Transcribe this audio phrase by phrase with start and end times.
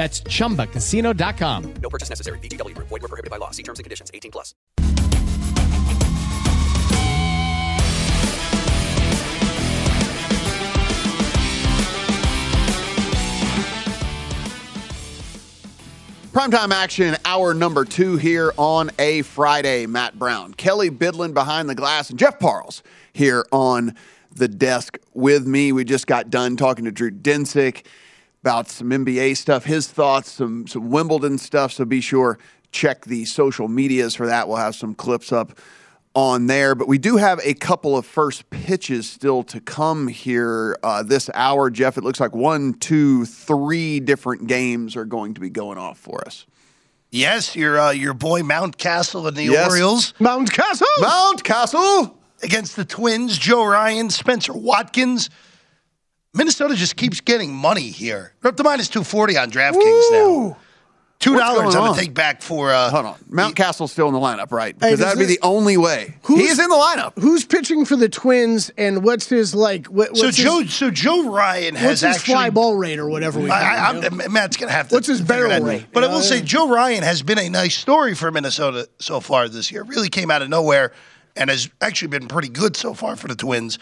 [0.00, 1.74] That's chumbacasino.com.
[1.82, 2.38] No purchase necessary.
[2.38, 2.88] VGW Group.
[2.88, 3.50] Void were prohibited by law.
[3.50, 4.10] See terms and conditions.
[4.14, 4.54] 18 plus.
[16.32, 19.84] Primetime action, hour number two here on a Friday.
[19.84, 22.82] Matt Brown, Kelly Bidlin behind the glass, and Jeff Parles
[23.12, 23.94] here on
[24.34, 25.72] the desk with me.
[25.72, 27.84] We just got done talking to Drew Dinsick
[28.42, 31.72] about some NBA stuff, his thoughts, some some Wimbledon stuff.
[31.72, 32.38] So be sure
[32.72, 34.46] check the social medias for that.
[34.46, 35.58] We'll have some clips up
[36.14, 36.74] on there.
[36.76, 41.28] But we do have a couple of first pitches still to come here uh, this
[41.34, 41.68] hour.
[41.70, 45.98] Jeff, it looks like one, two, three different games are going to be going off
[45.98, 46.46] for us.
[47.10, 49.68] Yes, your uh, your boy Mountcastle and the Yes.
[49.68, 50.86] Orioles Mountcastle.
[51.00, 52.14] Mountcastle.
[52.44, 53.36] against the Twins.
[53.36, 55.28] Joe Ryan, Spenser Watkins.
[56.34, 58.32] Minnesota just keeps getting money here.
[58.40, 60.56] They're up to minus two forty on DraftKings now.
[61.18, 61.96] Two What's dollars going on on?
[61.96, 62.72] the take back for.
[62.72, 63.18] Uh, Hold on.
[63.30, 64.74] Mountcastle's still in the lineup, right?
[64.74, 66.16] Because does that would be the only way.
[66.22, 67.12] Who's- He is in the lineup.
[67.20, 69.86] Who's pitching for the Twins, and what's his like?
[69.88, 72.32] What, what's So his, Joe, so Joe Ryan has what's his actually.
[72.34, 73.38] fly ball rate or whatever?
[73.38, 74.24] We I, I, call it, you know?
[74.24, 74.94] I'm, Matt's gonna have to.
[74.94, 75.84] What's his barrel rate?
[75.92, 76.20] But I will know?
[76.22, 79.82] say Joe Ryan has been a nice story for Minnesota so far this year.
[79.82, 80.92] Really came out of nowhere
[81.36, 83.78] and has actually been pretty good so far for the Twins.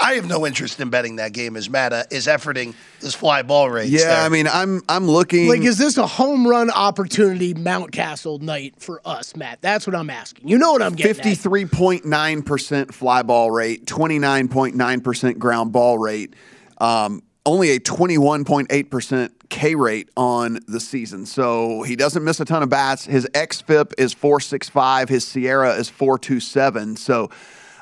[0.00, 3.42] I have no interest in betting that game as Matt uh, is efforting this fly
[3.42, 3.88] ball rate.
[3.88, 5.48] Yeah, I mean, I'm I'm looking.
[5.48, 9.60] Like, is this a home run opportunity Mountcastle night for us, Matt?
[9.60, 10.46] That's what I'm asking.
[10.46, 11.14] You know what I'm getting.
[11.14, 16.34] Fifty-three point nine percent fly ball rate, twenty-nine point nine percent ground ball rate,
[16.80, 21.26] um, only a twenty-one point eight percent K rate on the season.
[21.26, 23.04] So he doesn't miss a ton of bats.
[23.04, 25.08] His xFIP is four six five.
[25.08, 26.94] His SIERA is four two seven.
[26.94, 27.30] So.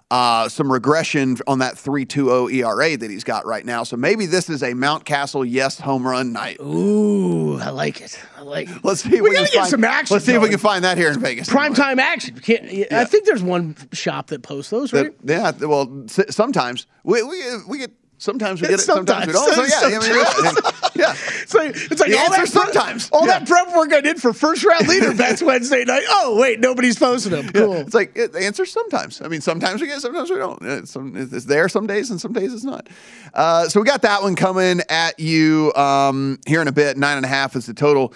[0.09, 3.83] Uh, some regression on that 3.20 ERA that he's got right now.
[3.83, 6.59] So maybe this is a Mountcastle yes home run night.
[6.61, 8.17] Ooh, I like it.
[8.37, 8.85] I like it.
[8.85, 10.15] Let's see if we, we, gotta can get find, some action.
[10.15, 11.49] Let's see if we can find that here in Vegas.
[11.49, 12.37] prime time action.
[12.37, 15.13] We Can't, I think there's one shop that posts those, right?
[15.27, 19.55] That, yeah, well, sometimes we we, we get sometimes we get it, sometimes, we don't.
[19.55, 19.93] So Sometimes.
[19.93, 20.63] yeah, I mean,
[20.95, 21.15] yeah, yeah.
[21.43, 23.11] It's like, The all that sometimes.
[23.11, 23.39] All Yeah.
[23.39, 26.05] that prep work I did for first round leader bets Wednesday night.
[26.09, 27.49] Oh wait, nobody's posting them.
[27.49, 27.75] Cool.
[27.75, 29.21] It's like it, the answer sometimes.
[29.23, 30.61] I mean, sometimes we get, sometimes we don't.
[30.63, 32.89] It's, some, it's there some days, and some days it's not.
[33.35, 36.97] Uh, so we got that one coming at you um, here in a bit.
[36.97, 38.13] Nine and a half is the total.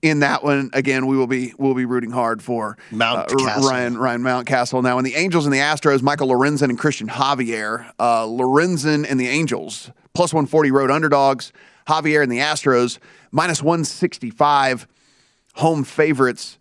[0.00, 3.68] In that one, again, we will be we'll be rooting hard for Mountcastle.
[3.68, 4.80] Ryan Ryan Mountcastle.
[4.82, 7.90] Now, in the Angels and the Astros, Michael Lorenzen and Cristian Javier.
[7.98, 11.52] Uh, Lorenzen and the Angels plus one forty road underdogs.
[11.88, 12.98] Javier and the Astros
[13.32, 14.86] minus one sixty five
[15.54, 16.58] home favorites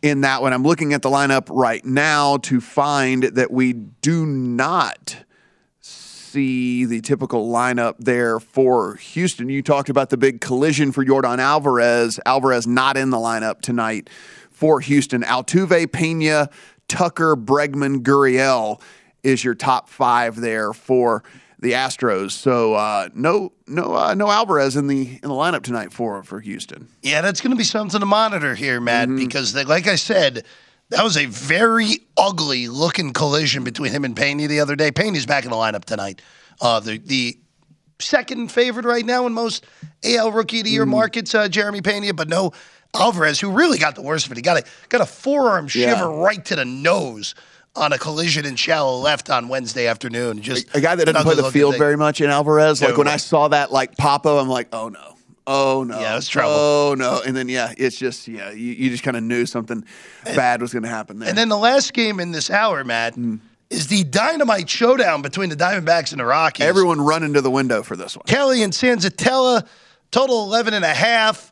[0.00, 0.54] in that one.
[0.54, 5.24] I'm looking at the lineup right now to find that we do not
[6.38, 9.48] see the typical lineup there for Houston.
[9.48, 12.20] You talked about the big collision for Yordan Alvarez.
[12.24, 14.08] Alvarez not in the lineup tonight
[14.50, 15.22] for Houston.
[15.22, 16.48] Altuve, Pena,
[16.86, 18.80] Tucker, Bregman, Gurriel
[19.24, 21.24] is your top five there for
[21.58, 22.30] the Astros.
[22.30, 26.38] So uh, no, no, uh, no Alvarez in the in the lineup tonight for for
[26.38, 26.86] Houston.
[27.02, 30.44] Yeah, that's going to be something to monitor here, Matt, because they, like I said,
[30.90, 34.90] that was a very ugly looking collision between him and Pena the other day.
[34.90, 36.22] Pena's back in the lineup tonight.
[36.60, 37.38] Uh, the the
[38.00, 39.64] second favorite right now in most
[40.04, 42.52] AL Rookie of the Year markets, uh, Jeremy Pena, but no
[42.94, 44.38] Alvarez, who really got the worst of it.
[44.38, 45.94] He got a got a forearm Yeah.
[45.94, 47.34] shiver right to the nose
[47.76, 50.40] on a collision in shallow left on Wednesday afternoon.
[50.42, 51.78] Just A guy that doesn't play the field thing.
[51.78, 52.80] very much in Alvarez.
[52.80, 52.98] Like No.
[52.98, 55.14] when I saw that like Papo, I'm like, oh no.
[55.50, 55.98] Oh no!
[55.98, 56.52] Yeah, it's trouble.
[56.54, 57.22] Oh no!
[57.26, 59.82] And then yeah, it's just yeah, you, you just kind of knew something
[60.24, 61.28] bad was going to happen there.
[61.30, 63.40] And then the last game in this hour, Matt, Mm.
[63.70, 66.66] is the dynamite showdown between the Diamondbacks and the Rockies.
[66.66, 68.24] Everyone running to the window for this one.
[68.26, 69.66] Kelly and Senzatela,
[70.10, 71.50] total 11 and a half,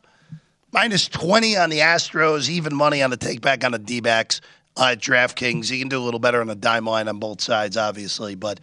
[0.71, 4.41] minus 20 on the Astros, even money on the take back on the D backs
[4.77, 5.71] uh, at DraftKings.
[5.71, 8.35] You can do a little better on the dime line on both sides, obviously.
[8.35, 8.59] But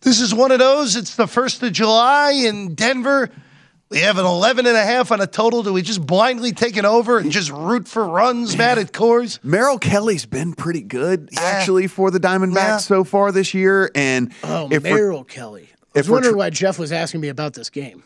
[0.00, 0.96] this is one of those.
[0.96, 3.30] It's the 1st of July in Denver.
[3.90, 5.62] We have an 11 and a half on a total.
[5.62, 9.42] Do we just blindly take it over and just root for runs, Matt, at Coors?
[9.42, 11.40] Merrill Kelly's been pretty good ah.
[11.40, 12.76] actually for the Diamondbacks Yeah.
[12.78, 13.90] so far this year.
[13.94, 15.70] And Oh, if Merrill Kelly.
[15.94, 18.02] I was wondering tr- why Jeff was asking me about this game.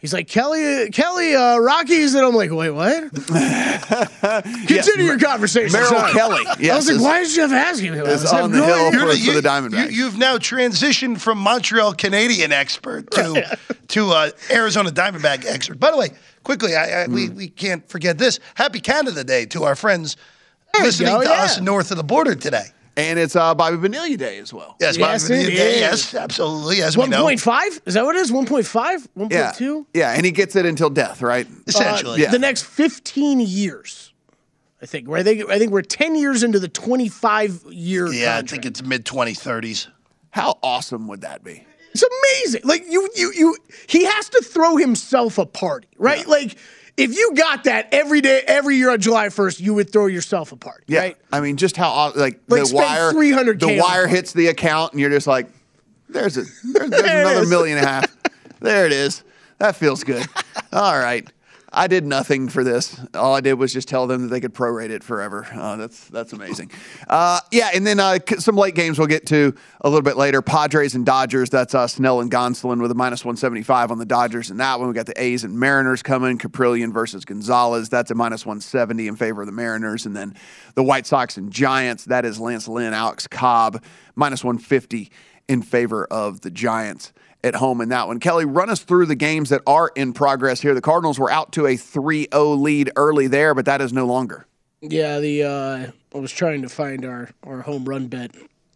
[0.00, 3.12] He's like Kelly, Kelly, uh, Rockies, and I'm like, wait, what?
[4.66, 5.72] Continue your conversation.
[5.72, 6.12] Merrill Sorry.
[6.12, 7.98] Kelly, I yes, was like, is- why is Jeff asking me?
[7.98, 8.32] about is this?
[8.32, 9.92] I have on the no hill for, You- for the Diamondbacks.
[9.92, 13.58] You, have now transitioned from Montreal Canadian expert to
[13.88, 15.78] to uh, Arizona Diamondback expert.
[15.78, 16.08] By the way,
[16.44, 17.36] quickly, I, I, we Hmm.
[17.36, 18.40] we can't forget this.
[18.54, 20.16] Happy Canada Day to our friends
[20.74, 21.42] There listening go, to yeah.
[21.42, 22.66] us north of the border today.
[23.08, 24.76] And it's uh, Bobby Bonilla Day as well.
[24.80, 25.74] Yes, Yes, Bobby it Bonilla Day.
[25.74, 25.80] is.
[25.80, 26.82] Yes, absolutely.
[26.82, 27.80] As we One know, point five?
[27.86, 28.30] Is that what it is?
[28.32, 29.06] One point five?
[29.14, 29.86] One Yeah, point two?
[29.94, 31.46] yeah, and he gets it until death, right?
[31.66, 32.20] essentially.
[32.22, 32.30] yeah.
[32.30, 34.12] The next fifteen years,
[34.82, 35.08] I think.
[35.08, 35.20] Right?
[35.20, 38.12] I think I think we're ten years into the twenty-five year.
[38.12, 39.88] yeah, I think it's mid twenty thirties.
[40.30, 41.66] How awesome would that be?
[41.92, 42.62] It's amazing.
[42.64, 43.56] Like you, you, you.
[43.88, 46.24] He has to throw himself a party, right?
[46.26, 46.56] Like
[47.00, 50.52] if you got that every day, every year on July first, you would throw yourself
[50.52, 51.16] a party, Yeah, right?
[51.32, 54.92] I mean, just how uh, like, Like, the wire, 300K the wire hits the account,
[54.92, 55.48] and you're just like,
[56.08, 58.16] there's a there's, there's There another million and a half.
[58.60, 59.22] There it is.
[59.58, 60.26] That feels good.
[60.72, 61.28] All right.
[61.72, 63.00] I did nothing for this.
[63.14, 65.46] All I did was just tell them that they could prorate it forever.
[65.52, 66.70] Uh, that's that's amazing.
[67.08, 70.40] Uh, yeah, and then uh, some late games we'll get to a little bit later.
[70.42, 71.50] Padres and Dodgers.
[71.50, 74.50] That's uh, Snell and Gonsolin with a minus one seventy five on the Dodgers.
[74.50, 76.38] And that one we got the A's and Mariners coming.
[76.38, 77.88] Caprillion versus Gonzales.
[77.88, 80.06] That's a minus one seventy in favor of the Mariners.
[80.06, 80.34] And then
[80.74, 82.04] the White Sox and Giants.
[82.04, 83.82] That is Lance Lynn, Alex Cobb,
[84.14, 85.10] minus one fifty
[85.48, 88.20] in favor of the Giants at home in that one.
[88.20, 90.74] Kelly, run us through the games that are in progress here.
[90.74, 94.06] The Cardinals were out to a 3 0 lead early there, but that is no
[94.06, 94.46] longer.
[94.82, 98.30] Yeah, the uh, I was trying to find our, our home run bet.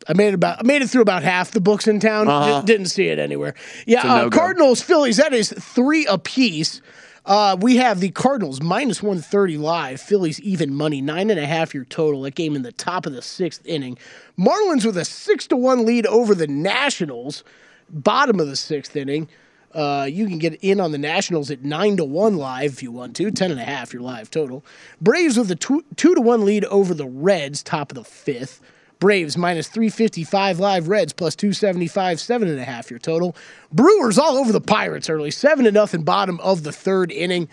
[0.07, 2.27] I made about I made it through about half the books in town.
[2.27, 3.55] Di- didn't see it anywhere.
[3.87, 4.31] Yeah, uh.
[4.31, 5.17] Cardinals, Phillies.
[5.17, 6.83] That is three apiece.
[7.25, 9.99] Uh, we have the Cardinals minus one thirty live.
[10.01, 12.23] Phillies even money nine and a half your total.
[12.23, 13.97] That game in the top of the sixth inning.
[14.39, 17.43] Marlins with a six to one lead over the Nationals.
[17.91, 19.29] Bottom of the sixth inning.
[19.73, 22.93] Uh, you can get in on the Nationals at nine to one live if you
[22.93, 23.31] want to.
[23.31, 24.65] Ten and a half your live total.
[25.01, 27.63] Braves with a two, two to one lead over the Reds.
[27.63, 28.61] Top of the fifth.
[29.01, 33.37] Braves minus 355 live Reds plus 275, seven and a half your total.
[33.73, 37.49] Brewers all over the Pirates early, seven to nothing bottom of the third inning.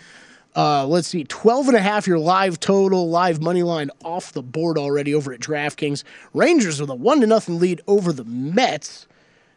[0.54, 4.42] Uh, let's see, 12 and a half your live total, live money line off the
[4.42, 6.04] board already over at DraftKings.
[6.34, 9.06] Rangers with a one to nothing lead over the Mets.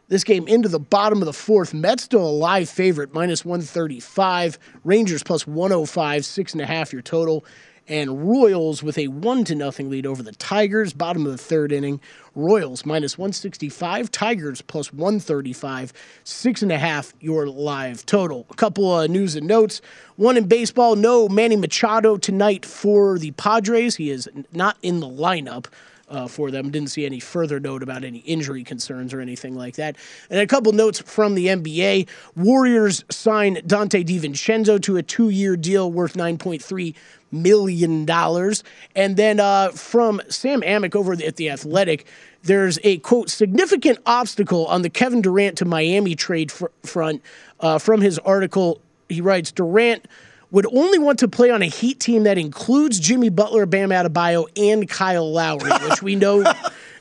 [0.07, 1.73] This game into the bottom of the fourth.
[1.73, 4.59] Mets still a live favorite, minus 135.
[4.83, 7.43] Rangers plus 105, six and a half your total.
[7.87, 11.71] And Royals with a one to nothing lead over the Tigers, bottom of the third
[11.71, 11.99] inning.
[12.35, 15.91] Royals minus 165, Tigers plus 135,
[16.23, 18.45] six and a half your live total.
[18.51, 19.81] A couple of news and notes.
[20.17, 23.95] One in baseball, no Manny Machado tonight for the Padres.
[23.95, 25.65] He is not in the lineup
[26.09, 26.71] uh, for them.
[26.71, 29.95] Didn't see any further note about any injury concerns or anything like that.
[30.29, 35.91] And a couple notes from the NBA: Warriors sign Donte DiVincenzo to a two-year deal
[35.91, 36.95] worth 9.3
[37.31, 38.63] million dollars.
[38.95, 42.05] And then uh, from Sam Amick over at the Athletic.
[42.43, 47.23] There's a quote significant obstacle on the Kevin Durant to Miami trade fr- front.
[47.59, 50.07] Uh, from his article, he writes Durant
[50.55, 54.47] would only want to play on a Heat team that includes Jimmy Butler, Bam Adebayo,
[54.55, 56.45] and Kyle Lowry, which we know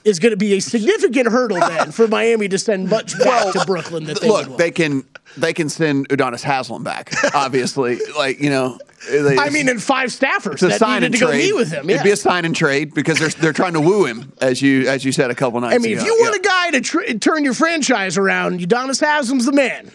[0.03, 3.65] is going to be a significant hurdle then for Miami to send much back to
[3.65, 4.05] Brooklyn.
[4.05, 5.05] That they Look, they can
[5.37, 7.13] they can send Udonis Haslem back.
[7.33, 8.77] Obviously, like you know.
[9.09, 11.39] They, I mean, and five staffers it's a that sign needed and to go trade.
[11.45, 11.89] meet with him.
[11.89, 11.97] Yeah.
[11.97, 14.89] It'd be a sign and trade because they're they're trying to woo him, as you
[14.89, 15.85] as you said a couple nights ago.
[15.85, 16.01] I mean, ago.
[16.01, 19.93] if you want a guy to tr- turn your franchise around, Udonis Haslem's the man.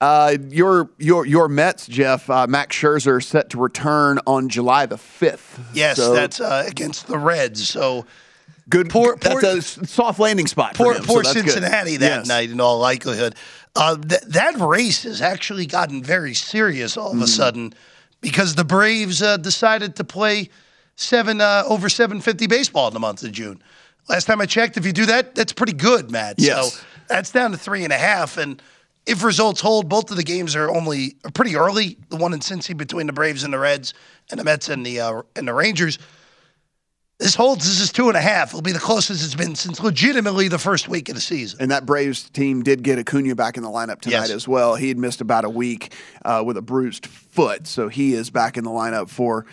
[0.00, 4.98] Uh, your your your Mets, Jeff, uh, Max Scherzer set to return on July the
[4.98, 5.58] fifth.
[5.72, 7.66] Yes, So, that's uh, against the Reds.
[7.66, 8.04] So
[8.68, 8.90] good.
[8.90, 10.76] poor- that's poor- soft landing spot.
[10.76, 11.32] for poor, him, so poor good.
[11.32, 12.26] Cincinnati that Yes.
[12.26, 13.36] night, in all likelihood.
[13.74, 17.22] Uh, th- that race has actually gotten very serious all of Mm.
[17.22, 17.74] a sudden
[18.20, 20.50] because the Braves uh, decided to play
[20.96, 23.62] seven uh, over 750 baseball in the month of June.
[24.10, 26.34] Last time I checked, if you do that, that's pretty good, Matt.
[26.38, 26.74] Yes.
[26.74, 28.36] So that's down to three and a half.
[28.36, 28.60] And
[29.06, 31.96] if results hold, both of the games are only are pretty early.
[32.08, 33.94] The one in Cincy between the Braves and the Reds,
[34.30, 35.98] and the Mets and the uh, and the Rangers.
[37.18, 37.64] This holds.
[37.64, 38.50] This is two and a half.
[38.50, 41.62] It'll be the closest it's been since legitimately the first week of the season.
[41.62, 44.30] And that Braves team did get Acuna back in the lineup tonight Yes.
[44.32, 44.74] as well.
[44.74, 45.94] He had missed about a week
[46.26, 49.46] uh, with a bruised foot, so he is back in the lineup for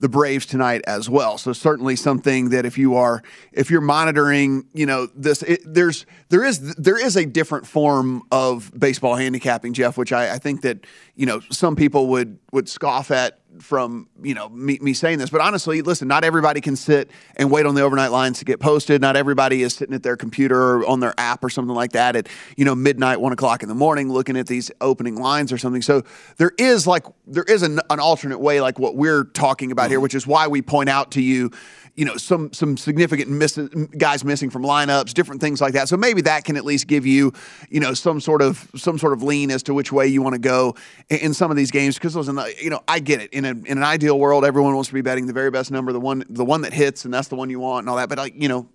[0.00, 1.38] the Braves tonight as well.
[1.38, 6.06] So certainly something that if you are if you're monitoring, you know this, it, there's
[6.28, 10.62] there is there is a different form of baseball handicapping, Jeff, which I, I think
[10.62, 15.18] that you know some people would would scoff at from you know me, me saying
[15.18, 18.44] this but honestly listen not everybody can sit and wait on the overnight lines to
[18.44, 19.00] get posted.
[19.00, 22.16] Not everybody is sitting at their computer or on their app or something like that
[22.16, 25.58] at you know midnight one o'clock in the morning looking at these opening lines or
[25.58, 25.82] something.
[25.82, 26.02] So
[26.36, 29.98] there is like there is an, an alternate way like what we're talking about here
[29.98, 30.02] mm-hmm.
[30.02, 31.50] which is why we point out to you
[31.98, 33.58] you know some some significant miss,
[33.98, 35.88] guys missing from lineups, different things like that.
[35.88, 37.32] So maybe that can at least give you
[37.68, 40.34] you know some sort of some sort of lean as to which way you want
[40.34, 40.76] to go
[41.08, 41.96] in, in some of these games.
[41.96, 43.32] Because listen, uh, you know I get it.
[43.32, 45.92] In a in an ideal world, everyone wants to be betting the very best number,
[45.92, 48.08] the one the one that hits, and that's the one you want and all that.
[48.08, 48.68] But like you know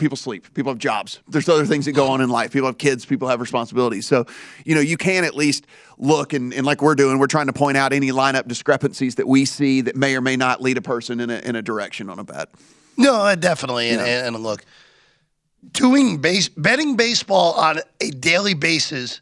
[0.00, 2.78] people sleep people have jobs there's other things that go on in life people have
[2.78, 4.24] kids people have responsibilities so
[4.64, 5.66] you know you can at least
[5.98, 9.28] look and, and like we're doing we're trying to point out any lineup discrepancies that
[9.28, 12.08] we see that may or may not lead a person in a, in a direction
[12.10, 12.48] on a bet
[12.96, 13.90] No, definitely.
[13.90, 14.26] And, Yeah.
[14.26, 14.64] and, and look,
[15.72, 19.20] doing base betting baseball on a daily basis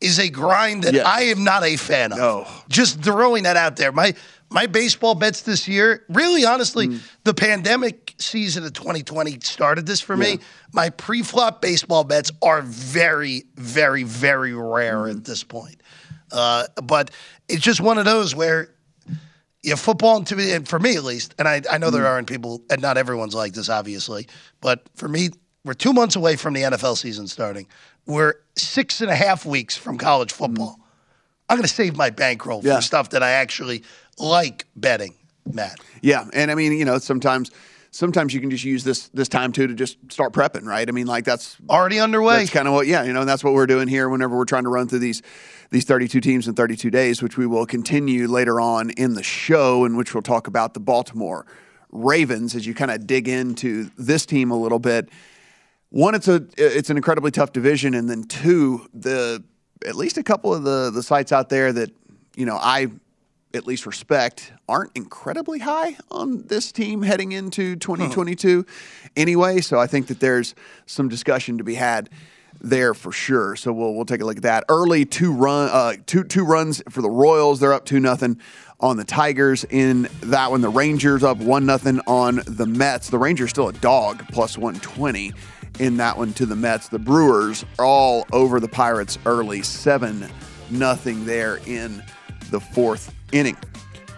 [0.00, 1.06] is a grind that Yes.
[1.06, 2.18] I am not a fan of.
[2.18, 2.46] No.
[2.68, 3.92] Just throwing that out there.
[3.92, 4.14] My
[4.50, 7.00] my baseball bets this year, really honestly, Mm.
[7.24, 10.40] the pandemic season of 2020 started this for me.
[10.72, 15.18] My pre-flop baseball bets are very, very, very rare Mm.
[15.18, 15.80] at this point.
[16.32, 17.10] Uh, but
[17.48, 18.70] it's just one of those where
[19.62, 21.92] yeah, football and and for me at least, and I, I know Mm.
[21.92, 24.26] there aren't people, and not everyone's like this, obviously,
[24.62, 25.28] but for me,
[25.66, 27.66] we're two months away from the NFL season starting.
[28.06, 30.80] We're six and a half weeks from college football.
[31.50, 32.62] I'm going to save my bankroll.
[32.64, 32.76] Yeah.
[32.76, 33.82] for stuff that I actually
[34.20, 35.14] like betting,
[35.52, 35.80] Matt.
[36.02, 37.50] Yeah, and I mean, you know, sometimes
[37.90, 40.88] sometimes you can just use this this time too to just start prepping, right?
[40.88, 42.38] I mean, like that's Already underway.
[42.38, 44.44] That's kind of what, yeah, you know, and that's what we're doing here whenever we're
[44.44, 45.22] trying to run through these
[45.70, 49.84] these 32 teams in 32 days, which we will continue later on in the show,
[49.84, 51.46] in which we'll talk about the Baltimore
[51.92, 55.08] Ravens as you kind of dig into this team a little bit.
[55.90, 59.42] One, it's a it's an incredibly tough division, and then two, the
[59.86, 61.90] at least a couple of the the sites out there that
[62.36, 62.88] you know I
[63.52, 68.64] at least respect aren't incredibly high on this team heading into 2022
[69.16, 69.60] anyway.
[69.60, 70.54] So I think that there's
[70.86, 72.08] some discussion to be had
[72.60, 73.56] there for sure.
[73.56, 74.64] So we'll we'll take a look at that.
[74.68, 77.60] Early two run uh, two two runs for the Royals.
[77.60, 78.38] They're up two nothing
[78.80, 80.60] on the Tigers in that one.
[80.60, 83.10] The Rangers up one nothing on the Mets.
[83.10, 85.32] The Rangers still a dog plus 120
[85.78, 86.88] in that one to the Mets.
[86.88, 90.28] The Brewers are all over the Pirates early seven
[90.70, 92.02] nothing there in
[92.50, 93.56] the fourth inning.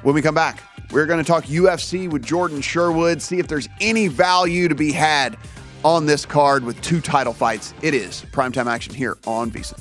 [0.02, 3.68] When we come back, we're going to talk UFC with Jordan Sherwood, see if there's
[3.80, 5.36] any value to be had
[5.84, 7.74] on this card with two title fights.
[7.82, 9.80] It is primetime action here on VSiN.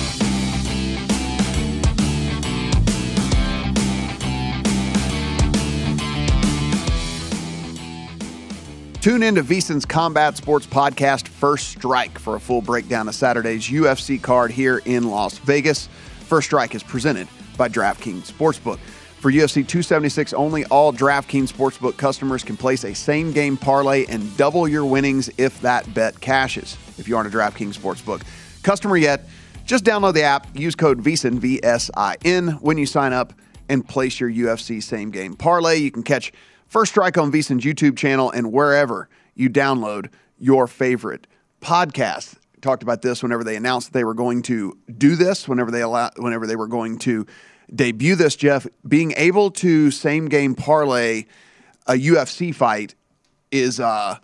[9.01, 13.67] Tune in to VSiN's Combat Sports Podcast First Strike for a full breakdown of Saturday's
[13.67, 15.87] UFC card here in Las Vegas.
[16.27, 18.77] First Strike is presented by DraftKings Sportsbook.
[19.17, 24.37] For UFC 276 only, all DraftKings Sportsbook customers can place a same game parlay and
[24.37, 26.77] double your winnings if that bet cashes.
[26.99, 28.21] If you aren't a DraftKings Sportsbook
[28.61, 29.27] customer yet,
[29.65, 33.33] just download the app, use code VSIN, V S I N, when you sign up
[33.67, 35.77] and place your UFC same game parlay.
[35.77, 36.31] You can catch
[36.71, 41.27] First Strike on VSIN's YouTube channel and wherever you download your favorite
[41.61, 42.35] podcast.
[42.61, 45.81] Talked about this whenever they announced that they were going to do this, whenever they
[45.81, 47.27] allow, whenever they were going to
[47.75, 51.25] debut this, Jeff, being able to same game parlay
[51.87, 52.95] a UFC fight
[53.51, 54.15] is uh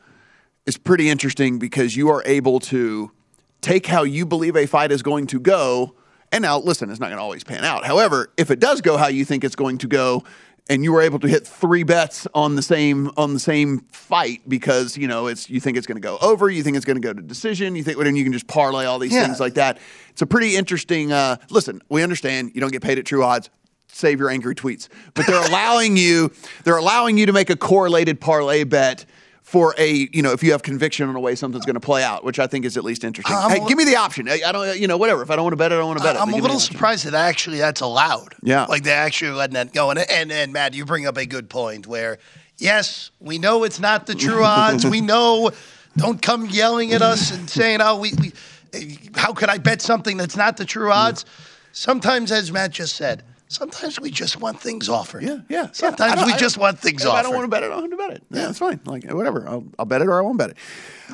[0.65, 3.12] is pretty interesting because you are able to
[3.60, 5.95] take how you believe a fight is going to go.
[6.31, 7.86] And now, listen, it's not going to always pan out.
[7.86, 10.23] However, if it does go how you think it's going to go,
[10.69, 14.41] and you were able to hit three bets on the same on the same fight
[14.47, 17.01] because you know it's you think it's going to go over, you think it's going
[17.01, 19.25] to go to decision, you think, and you can just parlay all these Yeah.
[19.25, 19.77] things like that.
[20.10, 21.12] It's a pretty interesting.
[21.12, 23.49] Uh, listen, we understand you don't get paid at True Odds.
[23.89, 26.32] Save your angry tweets, but they're allowing you
[26.65, 29.06] they're allowing you to make a correlated parlay bet
[29.47, 32.03] for a you know if you have conviction on the way something's going to play
[32.03, 33.33] out, which I think is at least interesting.
[33.33, 34.27] I'm hey, a- give me the option.
[34.27, 35.21] I I don't you know whatever.
[35.21, 36.21] If I don't want to bet it, I don't want to bet it.
[36.21, 38.36] I'm a give me the little surprised that actually that's allowed.
[38.43, 38.65] Yeah.
[38.65, 39.89] Like they actually letting that go.
[39.89, 42.17] And, and, and Matt, you bring up a good point where,
[42.57, 44.86] yes, we know it's not the true odds.
[44.86, 45.51] we know,
[45.95, 48.33] don't come yelling at us and saying, oh, we, we
[48.73, 51.23] eh, how could I bet something that's not the true odds?
[51.71, 55.23] Sometimes, as Matt just said, sometimes we just want things offered.
[55.23, 55.69] Yeah, yeah.
[55.71, 57.19] Sometimes don't- we just want things offered.
[57.19, 57.67] I don't want to bet it.
[57.67, 58.23] I don't have to bet it.
[58.31, 58.79] Yeah, that's fine.
[58.86, 59.47] Like whatever.
[59.47, 60.57] I'll, I'll bet it or I won't bet it.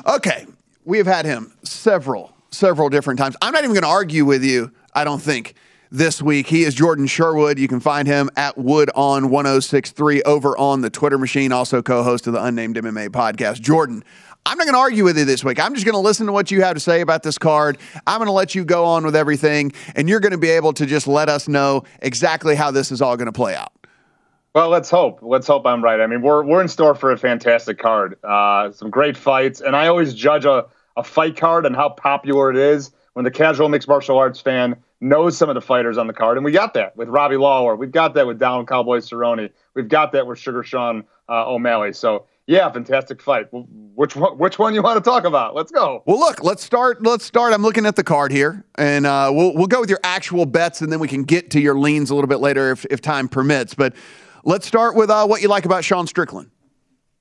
[0.06, 0.46] Okay,
[0.84, 3.36] we have had him several, several different times.
[3.42, 4.70] I'm not even going to argue with you.
[4.94, 5.54] I don't think
[5.90, 6.46] this week.
[6.46, 7.58] He is Jordan Sherwood.
[7.58, 11.52] You can find him at Wood on 1063 over on the Twitter machine.
[11.52, 13.60] Also co-host of the Unnamed MMA podcast.
[13.60, 14.02] Jordan.
[14.46, 15.58] I'm not going to argue with you this week.
[15.58, 17.78] I'm just going to listen to what you have to say about this card.
[18.06, 20.74] I'm going to let you go on with everything, and you're going to be able
[20.74, 23.72] to just let us know exactly how this is all going to play out.
[24.54, 25.20] Well, let's hope.
[25.22, 25.98] Let's hope I'm right.
[25.98, 28.18] I mean, we're we're in store for a fantastic card.
[28.22, 32.50] Uh, some great fights, and I always judge a, a fight card and how popular
[32.50, 36.06] it is when the casual mixed martial arts fan knows some of the fighters on
[36.06, 37.76] the card, and we got that with Robbie Lawler.
[37.76, 39.50] We've got that with Donald Cowboy Cerrone.
[39.74, 41.94] We've got that with Sugar Sean uh, O'Malley.
[41.94, 43.46] So yeah, fantastic fight.
[43.50, 44.36] Which one?
[44.38, 45.54] Which one you want to talk about?
[45.54, 46.02] Let's go.
[46.06, 47.02] Well, look, let's start.
[47.02, 47.52] Let's start.
[47.54, 50.82] I'm looking at the card here, and uh, we'll we'll go with your actual bets,
[50.82, 53.28] and then we can get to your leans a little bit later if if time
[53.28, 53.74] permits.
[53.74, 53.94] But
[54.44, 56.50] let's start with uh, what you like about Sean Strickland.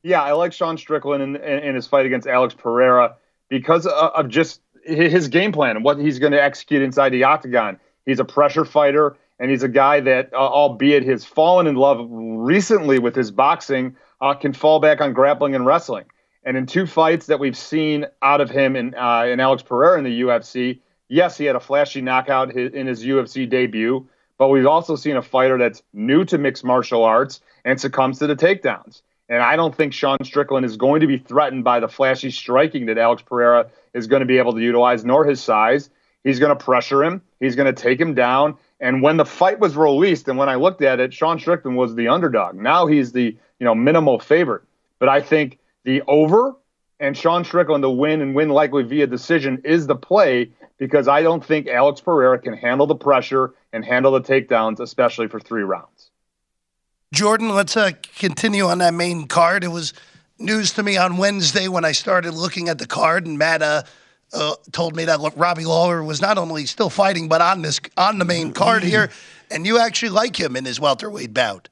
[0.03, 3.15] Yeah, I like Sean Strickland in, in, in his fight against Alex Pereira
[3.47, 7.23] because of, of just his game plan and what he's going to execute inside the
[7.23, 7.79] octagon.
[8.05, 12.05] He's a pressure fighter, and he's a guy that, uh, albeit has fallen in love
[12.09, 16.05] recently with his boxing, uh, can fall back on grappling and wrestling.
[16.45, 19.97] And in two fights that we've seen out of him in, uh, in Alex Pereira
[19.97, 24.65] in the UFC, yes, he had a flashy knockout in his UFC debut, but we've
[24.65, 29.01] also seen a fighter that's new to mixed martial arts and succumbs to the takedowns.
[29.29, 32.87] And I don't think Sean Strickland is going to be threatened by the flashy striking
[32.87, 35.89] that Alex Pereira is going to be able to utilize, nor his size.
[36.23, 37.21] He's going to pressure him.
[37.39, 38.57] He's going to take him down.
[38.79, 41.95] And when the fight was released, and when I looked at it, Sean Strickland was
[41.95, 42.55] the underdog.
[42.55, 44.63] Now he's the you know minimal favorite.
[44.99, 46.53] But I think the over
[46.99, 51.21] and Sean Strickland to win and win likely via decision is the play because I
[51.21, 55.63] don't think Alex Pereira can handle the pressure and handle the takedowns, especially for three
[55.63, 56.11] rounds.
[57.13, 59.63] Jordan, let's uh, continue on that main card.
[59.63, 59.93] It was
[60.37, 63.83] news to me on Wednesday when I started looking at the card, and Matt uh,
[64.33, 68.19] uh, told me that Robbie Lawler was not only still fighting, but on this on
[68.19, 69.09] the main card here,
[69.51, 71.69] and you actually like him in his welterweight bout.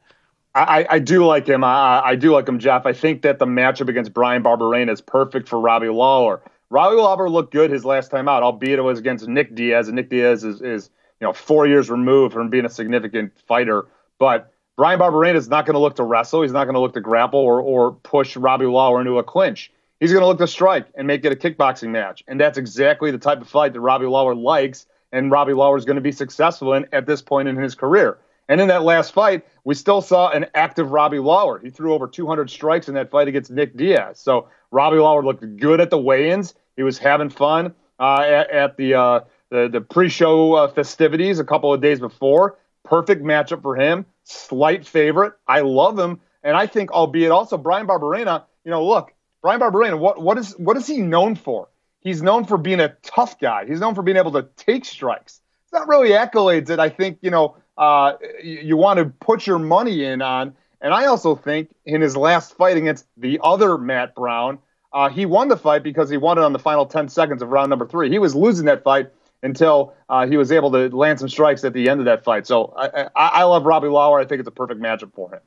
[0.53, 1.63] I, I do like him.
[1.63, 2.85] I, I do like him, Jeff.
[2.85, 6.41] I think that the matchup against Bryan Barberena is perfect for Robbie Lawler.
[6.69, 9.95] Robbie Lawler looked good his last time out, albeit it was against Nick Diaz, and
[9.95, 13.87] Nick Diaz is, is you know four years removed from being a significant fighter.
[14.19, 16.41] But Bryan Barberena is not going to look to wrestle.
[16.41, 19.71] He's not going to look to grapple or or push Robbie Lawler into a clinch.
[20.01, 23.11] He's going to look to strike and make it a kickboxing match, and that's exactly
[23.11, 26.11] the type of fight that Robbie Lawler likes, and Robbie Lawler is going to be
[26.11, 28.17] successful in at this point in his career.
[28.51, 31.57] And in that last fight, we still saw an active Robbie Lawler.
[31.59, 34.19] He threw over 200 strikes in that fight against Nick Diaz.
[34.19, 36.53] So Robbie Lawler looked good at the weigh-ins.
[36.75, 39.19] He was having fun uh, at, at, the, uh,
[39.51, 42.57] the the pre-show uh, festivities a couple of days before.
[42.83, 44.05] Perfect matchup for him.
[44.25, 45.31] Slight favorite.
[45.47, 48.43] I love him, and I think, albeit also Bryan Barberena.
[48.65, 49.97] You know, look, Bryan Barberena.
[49.97, 51.69] What what is what is he known for?
[52.01, 53.65] He's known for being a tough guy.
[53.65, 55.39] He's known for being able to take strikes.
[55.63, 59.59] It's not really accolades that I think you know uh, you, want to put your
[59.59, 60.53] money in on.
[60.81, 64.59] And I also think in his last fight against the other Matt Brown,
[64.93, 67.49] uh, he won the fight because he won it on the final 10 seconds of
[67.49, 68.09] round number three.
[68.09, 69.09] He was losing that fight
[69.43, 72.45] until uh, he was able to land some strikes at the end of that fight.
[72.45, 74.19] So I, I, I love Robbie Lawler.
[74.19, 75.41] I think it's a perfect matchup for him.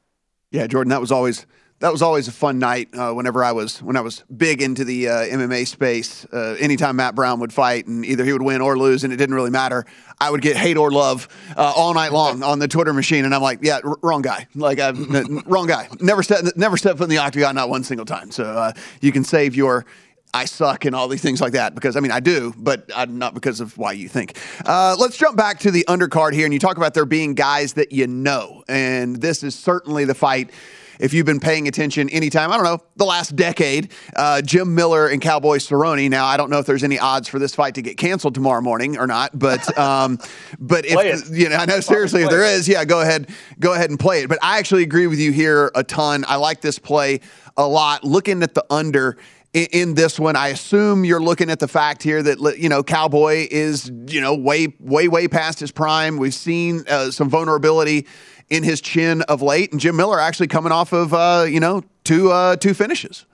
[0.50, 1.46] Yeah, Jordan, that was always
[1.80, 2.88] that was always a fun night.
[2.94, 6.96] Uh, whenever I was when I was big into the uh, MMA space, uh, anytime
[6.96, 9.50] Matt Brown would fight, and either he would win or lose, and it didn't really
[9.50, 9.84] matter.
[10.20, 13.34] I would get hate or love uh, all night long on the Twitter machine, and
[13.34, 14.46] I'm like, yeah, r- wrong guy.
[14.54, 15.88] Like, uh, n- wrong guy.
[16.00, 18.30] Never stepped never stepped foot in the octagon, not one single time.
[18.30, 19.84] So uh, you can save your
[20.32, 23.18] I suck and all these things like that because I mean I do, but I'm
[23.18, 24.36] not because of why you think.
[24.64, 27.74] Uh, let's jump back to the undercard here, and you talk about there being guys
[27.74, 30.50] that you know, and this is certainly the fight
[30.98, 35.08] if you've been paying attention anytime, I don't know, the last decade, uh, Jim Miller
[35.08, 36.08] and Cowboy Cerrone.
[36.10, 38.60] Now, I don't know if there's any odds for this fight to get canceled tomorrow
[38.60, 40.18] morning or not, but um,
[40.58, 43.28] but if you know, I know seriously, if there is, yeah, go ahead,
[43.58, 44.28] go ahead and play it.
[44.28, 46.24] But I actually agree with you here a ton.
[46.28, 47.20] I like this play
[47.56, 48.04] a lot.
[48.04, 49.16] Looking at the under
[49.54, 50.34] in this one.
[50.34, 54.34] I assume you're looking at the fact here that you know Cowboy is you know
[54.34, 56.16] way way way past his prime.
[56.16, 58.06] We've seen uh, some vulnerability
[58.50, 61.82] in his chin of late, and Jim Miller actually coming off of uh, you know
[62.04, 63.26] two uh, two finishes.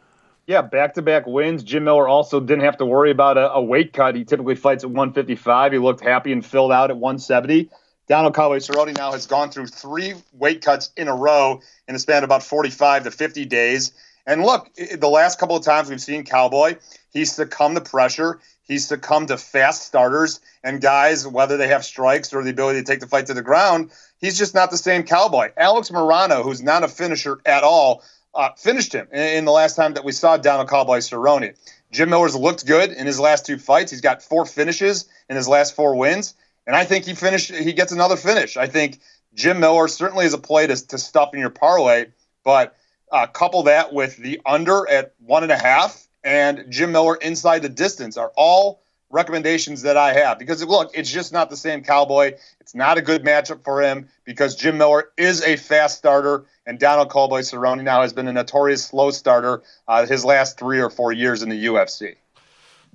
[0.47, 1.63] Yeah, back to back wins.
[1.63, 4.17] Jim Miller also didn't have to worry about a, a, weight cut.
[4.17, 5.73] He typically fights at 155.
[5.73, 7.71] He looked happy and filled out at 170.
[8.09, 11.99] Donald Cowboy Cerrone now has gone through three weight cuts in a row in a
[12.01, 13.93] span of about 45 to 50 days.
[14.27, 16.77] And look, the last couple of times we've seen Cowboy,
[17.13, 18.41] he's succumbed to pressure.
[18.71, 22.85] He's succumbed to fast starters and guys, whether they have strikes or the ability to
[22.85, 23.91] take the fight to the ground.
[24.21, 25.51] He's just not the same cowboy.
[25.57, 29.75] Alex Morono, who's not a finisher at all, uh, finished him in, in, the last
[29.75, 31.57] time that we saw Donald Cowboy Cerrone.
[31.91, 33.91] Jim Miller's looked good in his last two fights.
[33.91, 37.53] He's got four finishes in his last four wins, and I think he finished.
[37.53, 38.57] He gets another finish.
[38.57, 39.01] I think
[39.35, 42.07] Jim Miller certainly is a play to, to in your parlay,
[42.45, 42.77] but
[43.11, 47.63] uh, couple that with the under at one and a half and Jim Miller inside
[47.63, 51.83] the distance are all recommendations that I have because look, it's just not the same
[51.83, 52.35] Cowboy.
[52.61, 56.79] It's not a good matchup for him because Jim Miller is a fast starter, and
[56.79, 60.91] Donald Cowboy Cerrone now has been a notorious slow starter uh, his last three or
[60.91, 62.17] four years in the UFC.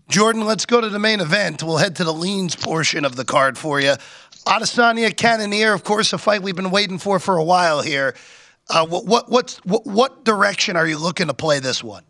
[0.08, 1.64] Jordan, let's go to the main event.
[1.64, 3.96] We'll head to the leans portion of the card for you.
[4.46, 8.16] Adesanya Cannonier, of course, a fight we've been waiting for for a while here.
[8.70, 9.30] Uh, what, what,
[9.64, 12.04] what, what direction are you looking to play this one?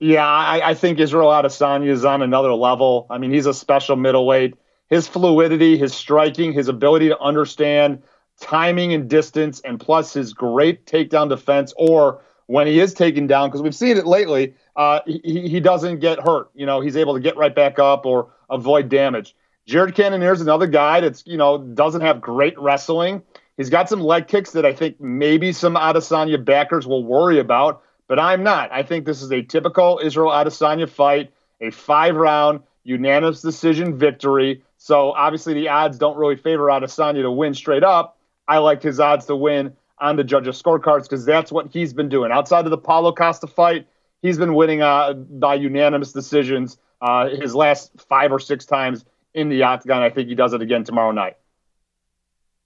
[0.00, 3.06] Yeah, I, I think Israel Adesanya is on another level.
[3.10, 4.54] I mean, he's a special middleweight.
[4.88, 8.02] His fluidity, his striking, his ability to understand
[8.40, 13.48] timing and distance, and plus his great takedown defense or when he is taken down,
[13.48, 16.48] because we've seen it lately, uh, he, he doesn't get hurt.
[16.54, 19.34] You know, he's able to get right back up or avoid damage.
[19.66, 23.22] Jared Cannonier is another guy that's, you know, doesn't have great wrestling.
[23.58, 27.82] He's got some leg kicks that I think maybe some Adesanya backers will worry about,
[28.08, 28.72] but I'm not.
[28.72, 34.64] I think this is a typical Israel Adesanya fight, a five round unanimous decision victory.
[34.78, 38.18] So obviously the odds don't really favor Adesanya to win straight up.
[38.48, 42.08] I like his odds to win on the judges' scorecards because that's what he's been
[42.08, 42.32] doing.
[42.32, 43.86] Outside of the Paulo Costa fight,
[44.22, 49.48] he's been winning uh, by unanimous decisions uh, his last five or six times in
[49.48, 50.02] the octagon.
[50.02, 51.36] I think he does it again tomorrow night.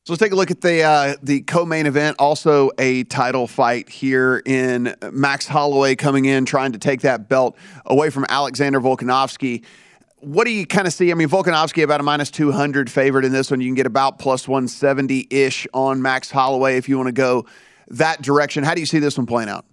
[0.04, 2.16] So let's take a look at the uh, the co-main event.
[2.18, 7.56] Also, a title fight here in Max Holloway coming in, trying to take that belt
[7.86, 9.64] away from Alexander Volkanovski.
[10.18, 11.12] What do you kind of see?
[11.12, 13.60] I mean, Volkanovski about a minus two hundred favorite in this one.
[13.60, 17.12] You can get about plus one seventy ish on Max Holloway if you want to
[17.12, 17.46] go
[17.86, 18.64] that direction.
[18.64, 19.64] How do you see this one playing out?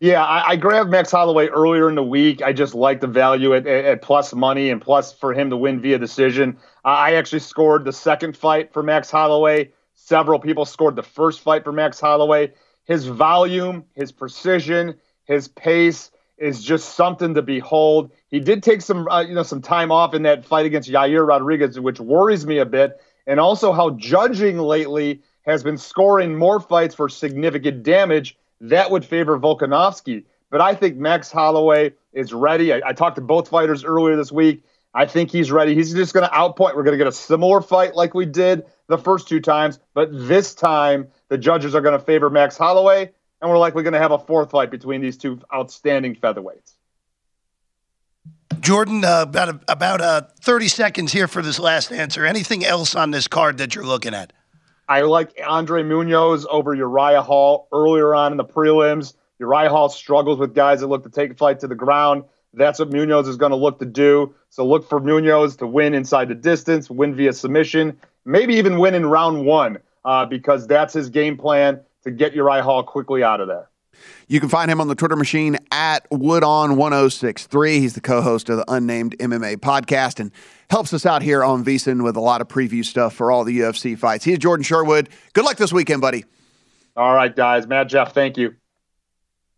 [0.00, 2.42] Yeah, I, I, grabbed Max Holloway earlier in the week.
[2.42, 5.56] I just like the value at, at, at plus money and plus for him to
[5.56, 6.58] win via decision.
[6.84, 9.70] I actually scored the second fight for Max Holloway.
[9.94, 12.52] Several people scored the first fight for Max Holloway.
[12.84, 18.10] His volume, his precision, his pace is just something to behold.
[18.28, 21.26] He did take some, uh, you know, some time off in that fight against Yair
[21.26, 26.60] Rodriguez, which worries me a bit, and also how judging lately has been scoring more
[26.60, 28.36] fights for significant damage.
[28.70, 30.24] That would favor Volkanovski.
[30.50, 32.72] But I think Max Holloway is ready.
[32.72, 34.62] I, I talked to both fighters earlier this week.
[34.94, 35.74] I think he's ready.
[35.74, 36.76] He's just going to outpoint.
[36.76, 40.08] We're going to get a similar fight like we did the first two times, but
[40.12, 43.98] this time the judges are going to favor Max Holloway, and we're likely going to
[43.98, 46.74] have a fourth fight between these two outstanding featherweights.
[48.60, 52.24] Jordan, uh, about about uh, 30 seconds here for this last answer.
[52.24, 54.32] Anything else on this card that you're looking at?
[54.88, 59.14] I like Andre Muniz over Uriah Hall earlier on in the prelims.
[59.38, 62.24] Uriah Hall struggles with guys that look to take a fight to the ground.
[62.52, 64.34] That's what Muniz is going to look to do.
[64.50, 68.94] So look for Muniz to win inside the distance, win via submission, maybe even win
[68.94, 73.40] in round one, uh, because that's his game plan to get Uriah Hall quickly out
[73.40, 73.68] of there.
[74.28, 77.78] You can find him on the Twitter machine at Woodon1063.
[77.78, 80.30] He's the co host of the Unnamed MMA podcast and
[80.70, 83.60] helps us out here on VSiN with a lot of preview stuff for all the
[83.60, 84.24] UFC fights.
[84.24, 85.08] He's Jordan Sherwood.
[85.32, 86.24] Good luck this weekend, buddy.
[86.96, 87.66] All right, guys.
[87.66, 88.54] Matt Jeff, thank you.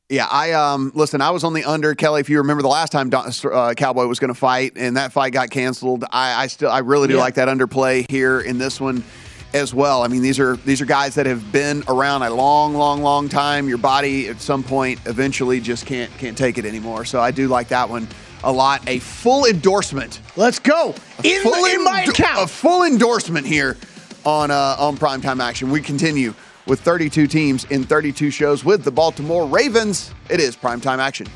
[0.09, 1.21] Yeah, I um listen.
[1.21, 2.21] I was on the under Kelly.
[2.21, 5.33] If you remember the last time uh, Cowboy was going to fight and that fight
[5.33, 7.21] got canceled, I, I still I really do yeah.
[7.21, 9.03] like that underplay here in this one
[9.55, 10.03] as well.
[10.03, 13.29] I mean, these are these are guys that have been around a long, long, long
[13.29, 13.69] time.
[13.69, 17.05] Your body at some point eventually just can't can't take it anymore.
[17.05, 18.09] So I do like that one
[18.45, 18.87] a lot.
[18.89, 20.21] A full endorsement.
[20.37, 22.43] Let's go in, in my account.
[22.43, 23.77] A full endorsement here
[24.25, 25.71] on uh, on primetime action.
[25.71, 26.35] We continue
[26.67, 30.13] with 32 teams in 32 shows with the Baltimore Ravens.
[30.29, 31.27] It is primetime action.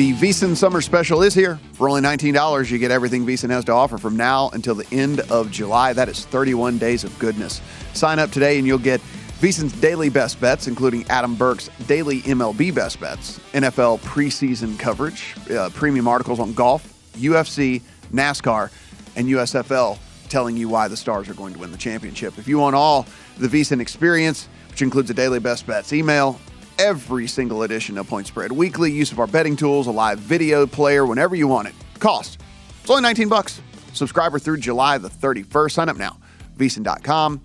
[0.00, 1.60] The VSiN Summer Special is here.
[1.74, 5.20] For only $19, you get everything VSiN has to offer from now until the end
[5.30, 5.92] of July.
[5.92, 7.60] That is 31 days of goodness.
[7.92, 9.02] Sign up today and you'll get
[9.40, 15.68] VSiN's daily best bets, including Adam Burke's daily MLB best bets, NFL preseason coverage, uh,
[15.74, 16.82] premium articles on golf,
[17.18, 18.72] UFC, NASCAR,
[19.16, 19.98] and USFL,
[20.30, 22.38] telling you why the Stars are going to win the championship.
[22.38, 26.40] If you want all the VSiN experience, which includes a daily best bets email,
[26.80, 30.66] every single edition of Point Spread Weekly, use of our betting tools, a live video
[30.66, 31.74] player whenever you want it.
[32.00, 32.40] Cost.
[32.80, 33.60] It's only 19 bucks.
[33.92, 35.70] Subscriber through July the 31st.
[35.70, 36.18] Sign up now.
[36.56, 37.40] VSiN.com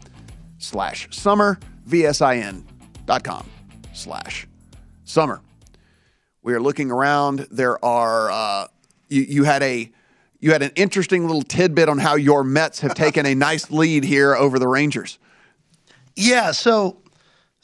[0.57, 3.45] slash summer vsin.com
[3.93, 4.47] slash
[5.03, 5.41] summer.
[6.41, 7.47] We are looking around.
[7.51, 8.67] There are uh,
[9.09, 9.91] you, you had a
[10.39, 14.03] you had an interesting little tidbit on how your Mets have taken a nice lead
[14.03, 15.17] here over the Rangers.
[16.15, 17.01] Yeah, so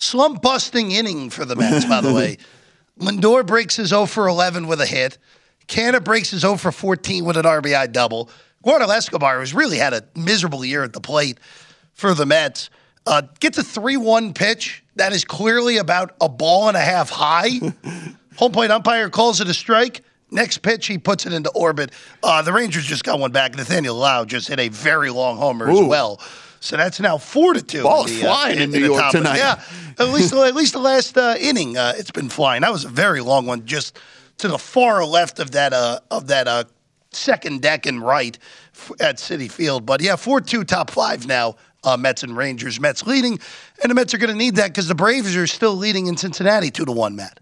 [0.01, 2.37] slump busting inning for the Mets, by the way.
[2.99, 5.17] Lindor breaks his 0 for 11 with a hit.
[5.67, 8.29] Canha breaks his 0 for 14 with an RBI double.
[8.63, 11.39] Eduardo Escobar has really had a miserable year at the plate
[11.93, 12.69] for the Mets.
[13.05, 17.09] Uh, gets a 3 1 pitch that is clearly about a ball and a half
[17.09, 17.59] high.
[18.37, 20.03] Home plate umpire calls it a strike.
[20.29, 21.91] Next pitch, he puts it into orbit.
[22.23, 23.55] Uh, the Rangers just got one back.
[23.55, 25.81] Nathaniel Lowe just hit a very long homer Ooh.
[25.83, 26.21] as well.
[26.61, 27.81] So that's now four to two.
[27.81, 29.37] Ball is flying uh, in, in, New York tonight.
[29.37, 29.61] Yeah,
[29.97, 32.61] at least at least the last uh, inning, uh, it's been flying.
[32.61, 33.97] That was a very long one, just
[34.37, 36.65] to the far left of that uh, of that uh,
[37.09, 38.37] second deck and right
[38.99, 39.87] at Citi Field.
[39.87, 42.79] But yeah, four two top five now uh, Mets and Rangers.
[42.79, 43.39] Mets leading,
[43.81, 46.15] and the Mets are going to need that because the Braves are still leading in
[46.15, 47.15] Cincinnati two to one.
[47.15, 47.39] Matt.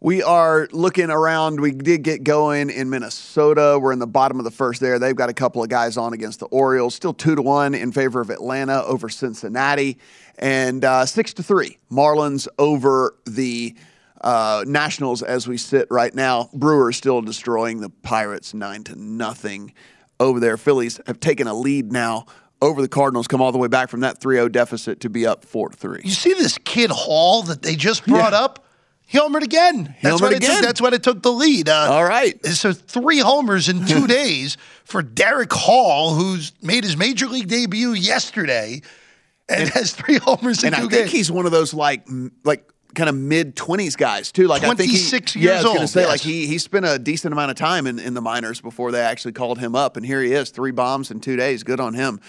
[0.00, 1.58] We are looking around.
[1.58, 3.78] We did get going in Minnesota.
[3.80, 4.98] We're in the bottom of the first there.
[4.98, 6.94] They've got a couple of guys on against the Orioles.
[6.94, 9.96] Still two to one in favor of Atlanta over Cincinnati,
[10.38, 13.74] and uh, six to three Marlins over the
[14.20, 16.50] uh, Nationals as we sit right now.
[16.52, 19.72] Brewers still destroying the Pirates nine to nothing
[20.20, 20.58] over there.
[20.58, 22.26] Phillies have taken a lead now
[22.60, 23.28] over the Cardinals.
[23.28, 26.02] Come all the way back from that 3-0 deficit to be up four to three.
[26.04, 28.65] You see this kid Hall that they just brought up?
[29.08, 29.94] He homered again.
[30.02, 30.56] That's homered why It again.
[30.56, 31.68] took, that's why it took the lead.
[31.68, 32.44] Uh, All right.
[32.44, 37.92] So three homers in two days for Darick Hall, who's made his major league debut
[37.92, 38.82] yesterday,
[39.48, 42.04] and, has three homers in two and I think he's one of those like
[42.44, 44.48] like kind of mid twenties guys too.
[44.48, 46.08] Like I think he, 26 yeah, years I was gonna old, say yes.
[46.10, 49.00] like he he spent a decent amount of time in, in the minors before they
[49.02, 51.62] actually called him up, and here he is, three bombs in two days.
[51.62, 52.20] Good on him.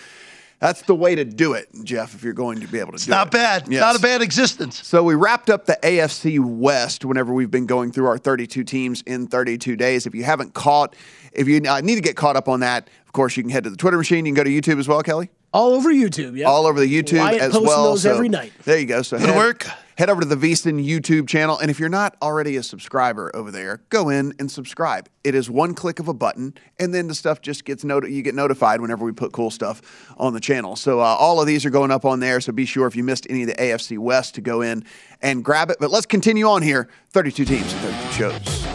[0.59, 2.15] That's the way to do it, Jeff.
[2.15, 3.67] If you're going to be able to do not it, bad.
[3.69, 3.79] Yes.
[3.79, 4.85] Not a bad existence.
[4.85, 9.03] So we wrapped up the AFC West whenever we've been going through our 32 teams
[9.03, 10.07] in 32 days.
[10.07, 10.95] If you haven't caught,
[11.31, 13.69] if you need to get caught up on that, of course you can head to
[13.69, 14.25] the Twitter machine.
[14.25, 15.29] You can go to YouTube as well, Kelly.
[15.53, 16.45] All over YouTube, yeah.
[16.45, 17.83] All over the YouTube Wyatt as posting well.
[17.91, 18.51] those So every night.
[18.65, 19.01] There you go.
[19.01, 19.65] So Good head, work.
[19.97, 23.49] Head over to the VSiN YouTube channel, and if you're not already a subscriber over
[23.49, 25.09] there, go in and subscribe.
[25.23, 28.21] It is one click of a button, and then the stuff just gets noti- You
[28.21, 29.81] get notified whenever we put cool stuff
[30.17, 30.75] on the channel.
[30.75, 32.39] So uh, all of these are going up on there.
[32.41, 34.83] So be sure if you missed any of the AFC West to go in
[35.21, 35.77] and grab it.
[35.79, 36.89] But let's continue on here.
[37.11, 38.65] 32 teams and 32 shows.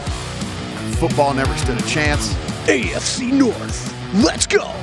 [0.99, 2.33] Football never stood a chance.
[2.67, 3.93] AFC North.
[4.15, 4.73] Let's go.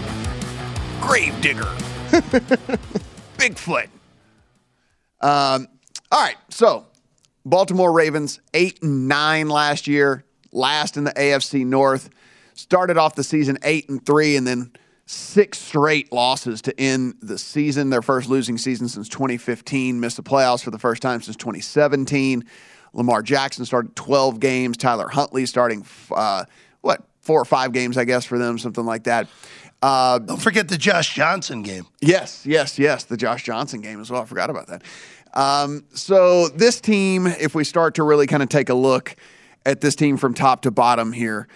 [1.01, 1.65] Gravedigger.
[3.39, 3.89] Bigfoot.
[5.21, 5.69] Um,
[6.13, 6.87] all right, so
[7.45, 12.11] Baltimore Ravens eight and nine last year, last in the AFC North.
[12.55, 14.73] Started off the season eight and three, and then
[15.07, 17.91] six straight losses to end the season.
[17.91, 19.99] Their first losing season since 2015.
[19.99, 22.45] Missed the playoffs for the first time since 2017.
[22.93, 24.77] Lamar Jackson started 12 games.
[24.77, 26.45] Tyler Huntley starting uh,
[26.81, 29.29] what four or five games, I guess, for them, something like that.
[29.83, 31.87] Uh, Don't forget the Josh Johnson game.
[32.01, 33.05] Yes, yes, yes.
[33.05, 34.23] The Josh Johnson game as well.
[34.23, 34.83] I forgot about that.
[35.33, 39.17] Um, so this team, if we start to really kind of take a look
[39.65, 41.49] at this team from top to bottom here,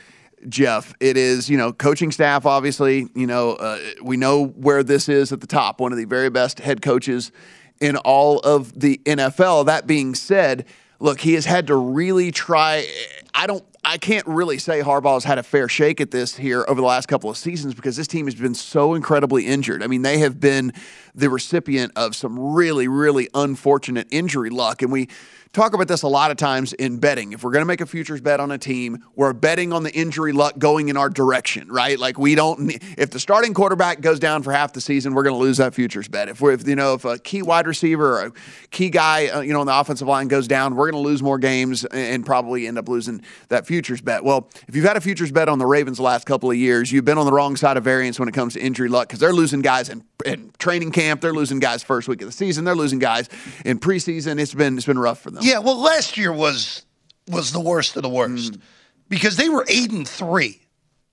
[0.49, 2.47] Jeff, it is you know coaching staff.
[2.47, 5.81] Obviously, you know uh, we know where this is at the top.
[5.81, 7.33] One of the very best head coaches
[7.81, 9.67] in all of the NFL.
[9.67, 10.67] That being said,
[11.01, 12.87] look, he has had to really try.
[13.35, 13.65] I don't.
[13.87, 16.87] I can't really say Harbaugh has had a fair shake at this here over the
[16.87, 19.83] last couple of seasons because this team has been so incredibly injured.
[19.83, 20.73] I mean, they have been
[21.15, 24.83] the recipient of some really, really unfortunate injury luck.
[24.83, 25.09] And we
[25.55, 27.33] talk about this a lot of times in betting.
[27.33, 29.93] If we're going to make a futures bet on a team, we're betting on the
[29.95, 31.97] injury luck going in our direction, right?
[31.99, 32.73] Like we don't.
[32.99, 35.73] If the starting quarterback goes down for half the season, we're going to lose that
[35.73, 36.29] futures bet.
[36.29, 38.33] If we're, if, you know, if a key wide receiver or a
[38.71, 41.23] key guy, uh, you know, on the offensive line goes down, we're going to lose
[41.23, 44.25] more games and probably end up losing that futures bet.
[44.25, 46.91] Well, if you've had a futures bet on the Ravens the last couple of years,
[46.91, 49.21] you've been on the wrong side of variance when it comes to injury luck because
[49.21, 52.65] they're losing guys in, in training camp, they're losing guys first week of the season,
[52.65, 53.29] they're losing guys
[53.65, 54.39] in preseason.
[54.41, 55.43] It's been it's been rough for them.
[55.45, 56.85] Yeah, well, last year was
[57.29, 58.59] was the worst of the worst
[59.09, 60.61] because they were eight and three,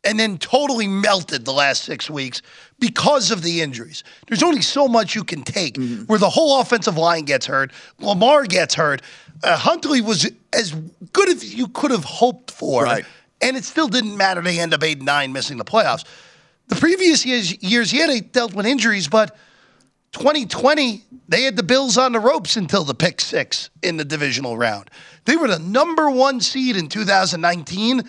[0.04, 2.42] and then totally melted the last six weeks
[2.80, 4.04] because of the injuries.
[4.28, 5.78] There's only so much you can take
[6.08, 9.02] where the whole offensive line gets hurt, Lamar gets hurt.
[9.44, 10.72] Uh, Huntley was as
[11.14, 13.06] good as you could have hoped for, Right.
[13.42, 14.40] and it still didn't matter.
[14.42, 16.04] They end up eight and nine, missing the playoffs.
[16.68, 19.36] The previous years, years he had dealt with injuries, but
[20.12, 24.58] 2020, they had the Bills on the ropes until the pick six in the divisional
[24.58, 24.90] round.
[25.26, 28.04] They were the number one seed in 2019,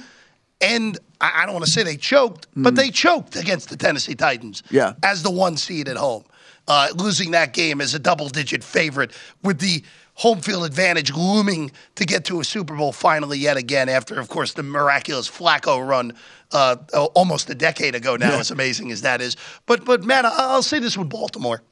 [0.60, 4.14] and I I don't want to say they choked, but they choked against the Tennessee
[4.14, 4.94] Titans Yeah.
[5.02, 6.24] as the one seed at home,
[6.66, 9.12] uh, losing that game as a double digit favorite
[9.42, 9.84] with the
[10.14, 14.28] home field advantage looming to get to a Super Bowl finally yet again after, of
[14.28, 16.12] course, the miraculous Flacco run
[16.50, 16.76] uh,
[17.14, 19.36] almost a decade ago now, as amazing as that is.
[19.64, 21.62] But, but Matt, I'll say this with Baltimore.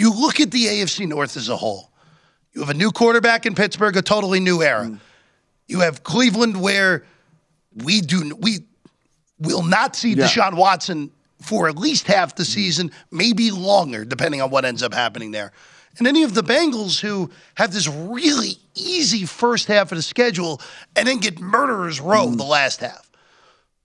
[0.00, 1.90] You look at the AFC North as a whole.
[2.54, 4.86] You have a new quarterback in Pittsburgh, a totally new era.
[4.86, 4.98] Mm.
[5.68, 7.04] You have Cleveland, where
[7.84, 8.60] we do we
[9.38, 10.24] will not see Yeah.
[10.24, 11.10] Deshaun Watson
[11.42, 12.46] for at least half the mm.
[12.46, 15.52] season, maybe longer, depending on what ends up happening there.
[15.98, 20.62] And any of the Bengals who have this really easy first half of the schedule
[20.96, 22.38] and then get murderers row mm.
[22.38, 23.09] the last half.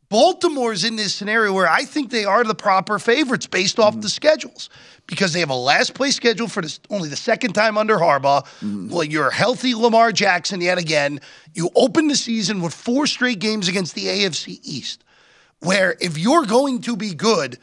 [0.09, 4.01] Baltimore's in this scenario where I think they are the proper favorites based off mm-hmm.
[4.01, 4.69] the schedules
[5.07, 8.43] because they have a last place schedule for this, only the second time under Harbaugh.
[8.43, 8.89] Mm-hmm.
[8.89, 11.19] Well, you're healthy Lamar Jackson yet again.
[11.53, 15.03] You open the season with four straight games against the AFC East,
[15.59, 17.57] where if you're going to be good,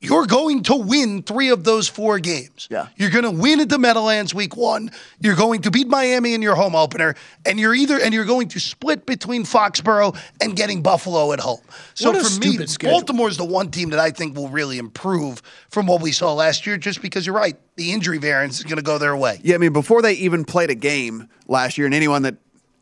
[0.00, 2.68] you're going to win three of those four games.
[2.70, 2.86] Yeah.
[2.96, 4.92] You're going to win at the Meadowlands week one.
[5.18, 8.48] You're going to beat Miami in your home opener, and you're either and you're going
[8.48, 11.60] to split between Foxborough and getting Buffalo at home.
[11.94, 12.58] So for me.
[12.80, 16.64] Baltimore's the one team that I think will really improve from what we saw last
[16.66, 17.56] year, just because you're right.
[17.74, 19.40] The injury variance is going to go their way.
[19.42, 22.36] Yeah, I mean, before they even played a game last year, and anyone that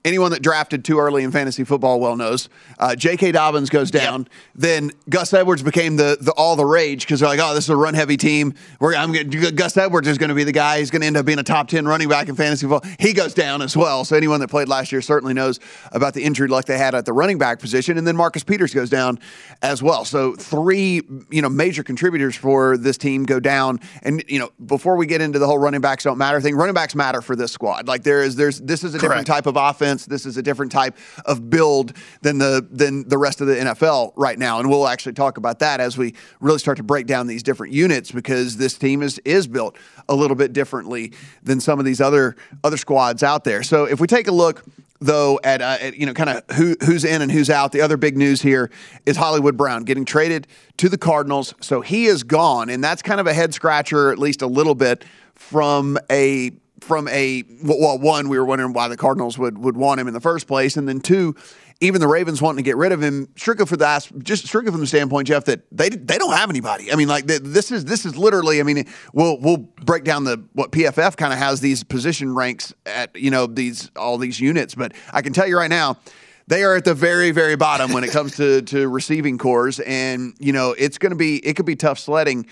[0.06, 2.48] anyone that drafted too early in fantasy football well knows,
[2.78, 3.32] uh, J.K.
[3.32, 4.28] Dobbins goes down.
[4.54, 7.70] Then Gus Edwards became the, the all the rage because they're like, oh, this is
[7.70, 8.54] a run heavy team.
[8.80, 10.78] We're I'm gonna, Gus Edwards is going to be the guy.
[10.78, 12.90] He's going to end up being a top ten running back in fantasy football.
[12.98, 14.04] He goes down as well.
[14.04, 15.58] So anyone that played last year certainly knows
[15.92, 17.98] about the injury luck they had at the running back position.
[17.98, 19.18] And then Marcus Peters goes down
[19.62, 20.04] as well.
[20.04, 23.80] So three you know major contributors for this team go down.
[24.02, 26.74] And you know before we get into the whole running backs don't matter thing, running
[26.74, 27.88] backs matter for this squad.
[27.88, 29.95] Like there is there's this is a different type of offense.
[30.04, 34.12] This is a different type of build than the than the rest of the NFL
[34.16, 34.60] right now.
[34.60, 37.72] And we'll actually talk about that as we really start to break down these different
[37.72, 39.76] units because this team is is built
[40.08, 43.62] a little bit differently than some of these other other squads out there.
[43.62, 44.64] So if we take a look
[45.00, 47.72] though at, uh, at you know kind of who who's in and who's out.
[47.72, 48.70] The other big news here
[49.04, 50.46] is Hollywood Brown getting traded
[50.78, 51.54] to the Cardinals.
[51.60, 54.74] So he is gone, and that's kind of a head scratcher, at least a little
[54.74, 56.52] bit, from a
[56.86, 60.14] from a well, one we were wondering why the Cardinals would would want him in
[60.14, 61.34] the first place, and then two.
[61.82, 64.80] Even the Ravens wanting to get rid of him, strictly for that, just strictly from
[64.80, 66.90] the standpoint, Jeff, that they they don't have anybody.
[66.90, 68.60] I mean, like this is this is literally.
[68.60, 72.72] I mean, we'll we'll break down the what PFF kind of has these position ranks
[72.86, 75.98] at you know these all these units, but I can tell you right now,
[76.46, 80.34] they are at the very very bottom when it comes to to receiving cores, and
[80.38, 82.46] you know it's going to be it could be tough sledding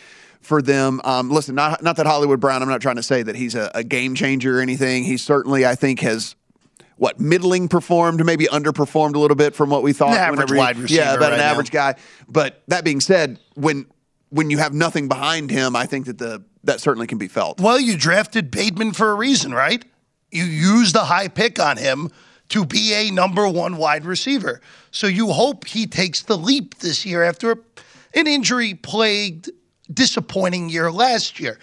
[0.44, 1.00] for them.
[1.04, 2.62] Um, listen, not not that Hollywood Brown.
[2.62, 5.04] I'm not trying to say that he's a, a game changer or anything.
[5.04, 6.36] He certainly, I think, has
[6.96, 10.12] what middling performed, maybe underperformed a little bit from what we thought.
[10.12, 11.50] An average he- wide receiver yeah, about an right now.
[11.50, 11.96] average guy.
[12.28, 13.86] But that being said, when
[14.30, 17.60] when you have nothing behind him, I think that the that certainly can be felt.
[17.60, 19.84] Well, you drafted Bateman for a reason, right?
[20.30, 22.10] You used a high pick on him
[22.48, 24.60] to be a number one wide receiver.
[24.90, 27.58] So you hope he takes the leap this year after
[28.14, 29.50] an injury plagued,
[29.92, 31.58] disappointing year last year.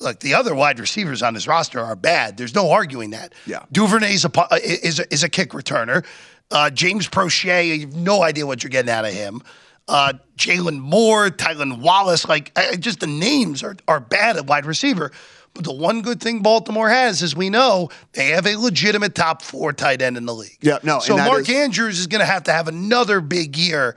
[0.00, 2.36] Look, the other wide receivers on his roster are bad.
[2.36, 3.32] There's no arguing that.
[3.46, 3.64] Yeah.
[3.72, 6.04] Duvernay's a, uh, is a, is a kick returner.
[6.50, 9.42] Uh, James Proche, you have no idea what you're getting out of him.
[9.86, 14.66] Uh, Jalen Moore, Tylan Wallace, like I, just the names are, are bad at wide
[14.66, 15.12] receiver.
[15.52, 19.40] But the one good thing Baltimore has, as we know, they have a legitimate top
[19.40, 20.58] four tight end in the league.
[20.60, 23.94] Yeah, no, So Mark is- Andrews is going to have to have another big year,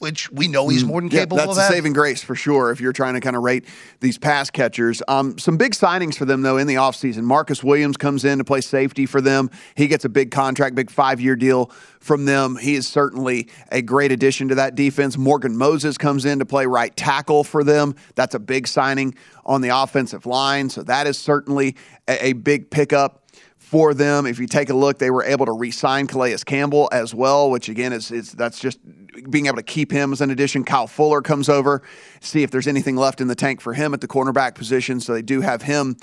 [0.00, 2.34] which we know he's more than Mm, Yeah, capable that's of a saving grace for
[2.34, 3.66] sure if you're trying to kind of rate
[4.00, 5.02] these pass catchers.
[5.08, 7.22] Um, some big signings for them, though, in the offseason.
[7.22, 9.50] Marcus Williams comes in to play safety for them.
[9.76, 11.66] He gets a big contract, big five year deal
[12.00, 12.56] from them.
[12.56, 15.18] He is certainly a great addition to that defense.
[15.18, 17.94] Morgan Moses comes in to play right tackle for them.
[18.14, 20.70] That's a big signing on the offensive line.
[20.70, 21.76] So that is certainly
[22.08, 23.18] a, a big pickup
[23.58, 24.26] for them.
[24.26, 27.68] If you take a look, they were able to re-sign Calais Campbell as well, which
[27.68, 28.80] again is, is that's just
[29.28, 30.64] being able to keep him as an addition.
[30.64, 31.82] Kyle Fuller comes over,
[32.20, 35.00] see if there's anything left in the tank for him at the cornerback position.
[35.00, 35.96] So they do have him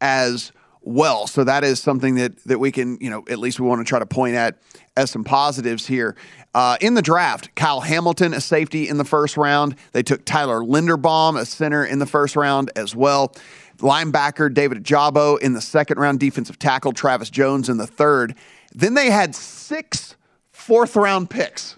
[0.00, 1.26] as well.
[1.26, 3.84] So that is something that that we can, you know, at least we want to
[3.84, 4.58] try to point at
[4.96, 6.16] as some positives here.
[6.54, 9.76] Uh, in the draft, Kyle Hamilton, a safety in the first round.
[9.92, 13.34] They took Tyler Linderbaum, a center in the first round as well.
[13.78, 18.34] Linebacker David Jabo in the second round, defensive tackle Travis Jones in the third.
[18.74, 20.16] Then they had six
[20.52, 21.76] fourth round picks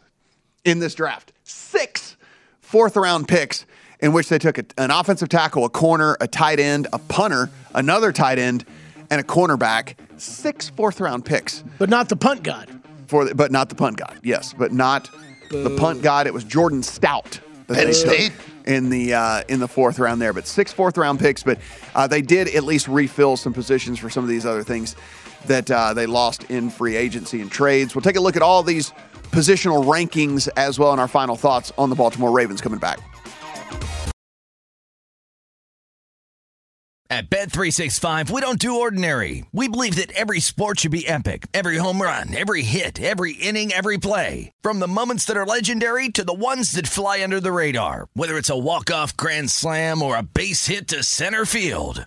[0.64, 1.32] in this draft.
[1.44, 2.16] Six
[2.60, 3.66] fourth round picks
[4.00, 7.50] in which they took a, an offensive tackle, a corner, a tight end, a punter,
[7.74, 8.64] another tight end,
[9.10, 9.94] and a cornerback.
[10.16, 11.64] Six fourth round picks.
[11.78, 12.70] But not the punt god.
[13.06, 14.18] For the, but not the punt god.
[14.22, 15.10] Yes, but not
[15.50, 16.26] the punt god.
[16.26, 17.40] It was Jordan Stout.
[17.68, 18.32] Penn State?
[18.66, 21.42] in the uh, in the fourth round there, but six fourth round picks.
[21.42, 21.58] But
[21.94, 24.96] uh, they did at least refill some positions for some of these other things
[25.46, 27.94] that uh, they lost in free agency and trades.
[27.94, 28.92] We'll take a look at all these
[29.34, 33.00] positional rankings as well in our final thoughts on the Baltimore Ravens coming back.
[37.10, 39.44] At Bet365, we don't do ordinary.
[39.52, 41.46] We believe that every sport should be epic.
[41.52, 44.50] Every home run, every hit, every inning, every play.
[44.62, 48.08] From the moments that are legendary to the ones that fly under the radar.
[48.14, 52.06] Whether it's a walk-off grand slam or a base hit to center field.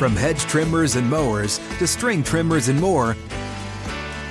[0.00, 3.14] From hedge trimmers and mowers to string trimmers and more,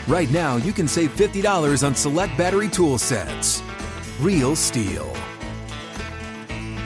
[0.08, 3.62] right now you can save $50 on select battery tool sets.
[4.20, 5.08] Real STIHL.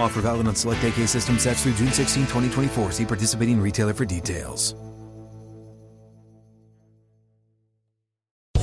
[0.02, 2.92] Offer valid on select AK system sets through June 16, 2024.
[2.92, 4.76] See participating retailer for details.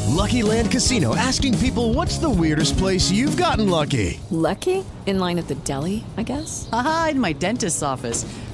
[0.06, 4.20] Lucky Land Casino asking people what's the weirdest place you've gotten lucky?
[4.30, 4.84] Lucky?
[5.06, 6.68] In line at the deli, I guess?
[6.74, 8.26] Aha, in my dentist's office.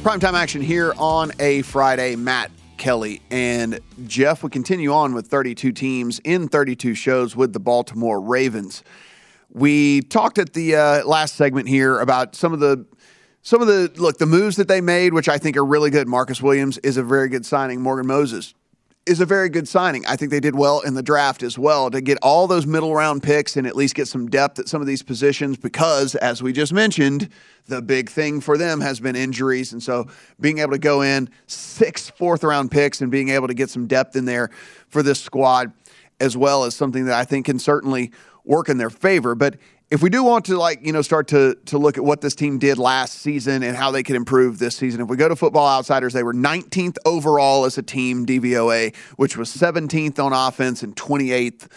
[0.00, 2.16] Primetime action here on a Friday.
[2.16, 4.42] Matt Kelly and Jeff.
[4.42, 8.82] We continue on with 32 teams in 32 shows with the Baltimore Ravens.
[9.52, 12.86] We talked at the uh, last segment here about some of the
[13.42, 16.08] some of the look the moves that they made, which I think are really good.
[16.08, 17.82] Marcus Williams is a very good signing.
[17.82, 18.54] Morgan Moses
[19.06, 20.04] is a very good signing.
[20.06, 22.94] I think they did well in the draft as well to get all those middle
[22.94, 26.42] round picks and at least get some depth at some of these positions because, as
[26.42, 27.30] we just mentioned,
[27.66, 29.72] the big thing for them has been injuries.
[29.72, 30.06] And so
[30.38, 33.86] being able to go in six fourth round picks and being able to get some
[33.86, 34.50] depth in there
[34.88, 35.72] for this squad
[36.20, 38.12] as well is something that I think can certainly
[38.44, 39.34] work in their favor.
[39.34, 39.56] But
[39.90, 42.34] if we do want to like you know start to to look at what this
[42.34, 45.36] team did last season and how they could improve this season if we go to
[45.36, 50.82] football outsiders they were 19th overall as a team dvoa which was 17th on offense
[50.82, 51.68] and 28th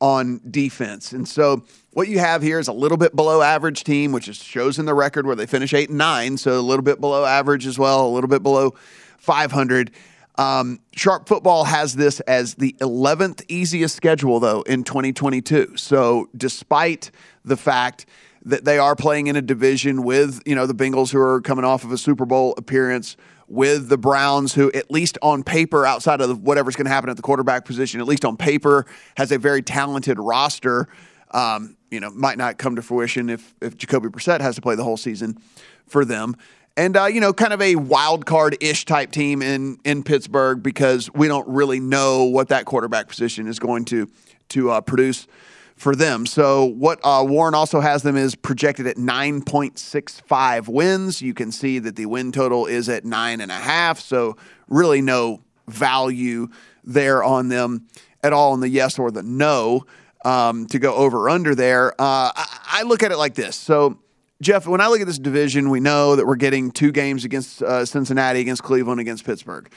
[0.00, 1.12] on defense.
[1.12, 4.36] And so what you have here is a little bit below average team which is
[4.36, 7.24] shows in the record where they finish 8 and 9 so a little bit below
[7.24, 8.74] average as well a little bit below
[9.18, 9.90] 500
[10.38, 15.76] um, Sharp Football has this as the 11th easiest schedule, though, in 2022.
[15.76, 17.10] So, despite
[17.44, 18.06] the fact
[18.44, 21.64] that they are playing in a division with, you know, the Bengals who are coming
[21.64, 23.16] off of a Super Bowl appearance,
[23.48, 27.16] with the Browns, who, at least on paper, outside of whatever's going to happen at
[27.16, 28.84] the quarterback position, at least on paper,
[29.16, 30.86] has a very talented roster.
[31.30, 34.74] Um, you know, might not come to fruition if if Jacoby Brissett has to play
[34.74, 35.38] the whole season
[35.86, 36.36] for them
[36.78, 40.62] and uh, you know, kind of a wild card ish type team in in Pittsburgh
[40.62, 44.08] because we don't really know what that quarterback position is going to
[44.50, 45.26] to uh, produce
[45.74, 46.24] for them.
[46.24, 51.22] So what uh, Warren also has them is projected at 9.65 wins.
[51.22, 54.00] You can see that the win total is at nine and a half.
[54.00, 54.36] So
[54.68, 56.48] really no value
[56.82, 57.86] there on them
[58.24, 59.84] at all in the yes or the no
[60.24, 61.92] um, to go over under there.
[61.92, 63.54] Uh, I, I look at it like this.
[63.54, 63.98] So
[64.40, 67.60] Jeff, when I look at this division, we know that we're getting two games against
[67.60, 69.70] uh, Cincinnati, against Cleveland, against Pittsburgh.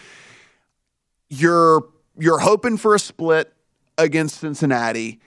[1.30, 1.88] You're
[2.20, 3.52] you're hoping for a split
[3.98, 5.20] against Cincinnati.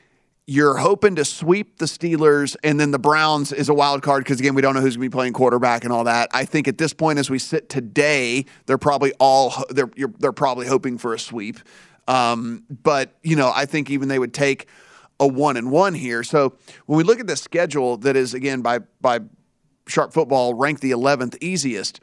[0.46, 4.38] You're hoping to sweep the Steelers, and then the Browns is a wild card because
[4.38, 6.28] again, we don't know who's going to be playing quarterback and all that.
[6.32, 10.66] I think at this point, as we sit today, they're probably all they're they're probably
[10.66, 11.58] hoping for a sweep.
[12.06, 14.68] Um, but you know, I think even they would take
[15.24, 16.22] a one and one here.
[16.22, 16.54] So
[16.86, 19.20] when we look at the schedule that is again by by
[19.86, 22.00] Sharp Football ranked the 11th easiest,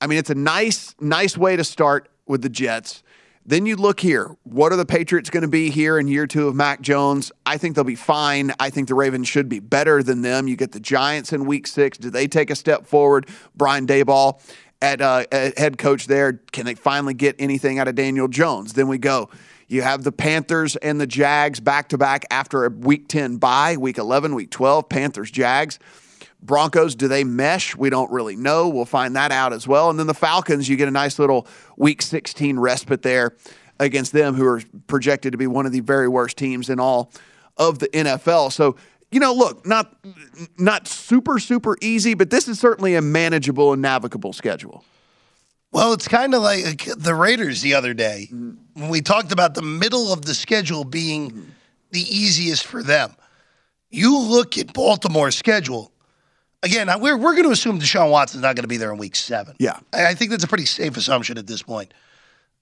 [0.00, 3.02] I mean it's a nice nice way to start with the Jets.
[3.46, 4.36] Then you look here.
[4.44, 7.30] What are the Patriots going to be here in year two of Mac Jones?
[7.44, 8.54] I think they'll be fine.
[8.58, 10.48] I think the Ravens should be better than them.
[10.48, 11.98] You get the Giants in week six.
[11.98, 13.28] Do they take a step forward?
[13.54, 14.40] Brian Daboll
[14.80, 16.40] at, uh, at head coach there.
[16.52, 18.72] Can they finally get anything out of Daniel Jones?
[18.72, 19.28] Then we go.
[19.68, 23.76] You have the Panthers and the Jags back to back after a week 10 bye,
[23.76, 25.78] week 11, week 12, Panthers, Jags.
[26.42, 27.74] Broncos, do they mesh?
[27.74, 28.68] We don't really know.
[28.68, 29.88] We'll find that out as well.
[29.88, 31.46] And then the Falcons, you get a nice little
[31.78, 33.34] week 16 respite there
[33.80, 37.10] against them, who are projected to be one of the very worst teams in all
[37.56, 38.52] of the NFL.
[38.52, 38.76] So,
[39.10, 39.96] you know, look, not
[40.58, 44.84] not super super easy, but this is certainly a manageable and navigable schedule.
[45.74, 48.80] Well, it's kind of like the Raiders the other day mm-hmm.
[48.80, 51.42] when we talked about the middle of the schedule being mm-hmm.
[51.90, 53.12] the easiest for them.
[53.90, 55.90] you look at Baltimore's schedule.
[56.62, 59.16] Again, we're, we're going to assume Deshaun Watson's not going to be there in week
[59.16, 59.56] seven.
[59.58, 59.80] Yeah.
[59.92, 61.92] I think that's a pretty safe assumption at this point.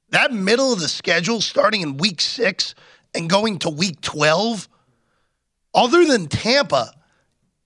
[0.09, 2.75] That middle of the schedule, starting in week six
[3.15, 4.71] and going to week 12,
[5.75, 6.95] other than Tampa,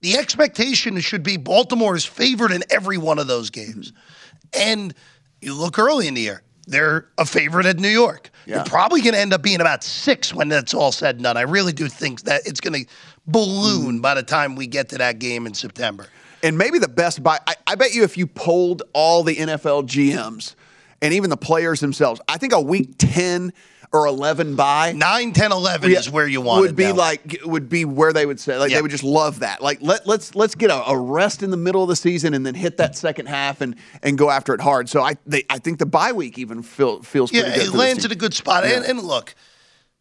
[0.01, 3.93] the expectation should be Baltimore is favored in every one of those games.
[3.93, 4.61] Mm-hmm.
[4.61, 4.95] And
[5.41, 8.31] you look early in the year, they're a favorite at New York.
[8.45, 8.57] Yeah.
[8.57, 11.37] You're probably going to end up being about six when that's all said and done.
[11.37, 12.91] I really do think that it's going to
[13.27, 14.03] balloon mm.
[14.03, 16.09] by the time we get to that game in September.
[16.43, 19.87] And maybe the best buy, I, I bet you if you polled all the NFL
[19.87, 20.55] GMs
[21.01, 23.53] and even the players themselves, I think a week 10
[23.93, 27.41] or 11 by 9, 10, 11 is where you want would it would be like
[27.45, 28.79] would be where they would say like Yeah.
[28.79, 31.57] they would just love that like let let's let's get a, a rest in the
[31.57, 34.61] middle of the season and then hit that second half and and go after it
[34.61, 37.67] hard so I they, I think the bye week even feel, feels pretty Yeah, good
[37.67, 38.65] it lands in a good spot.
[38.65, 38.77] Yeah.
[38.77, 39.35] And, and look,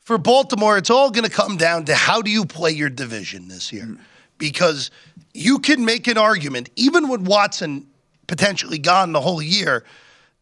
[0.02, 3.48] for Baltimore, it's all going to come down to how do you play your division
[3.48, 3.86] this year?
[3.86, 4.00] Mm.
[4.38, 4.92] Because
[5.34, 7.88] you can make an argument, even with Watson
[8.28, 9.84] potentially gone the whole year,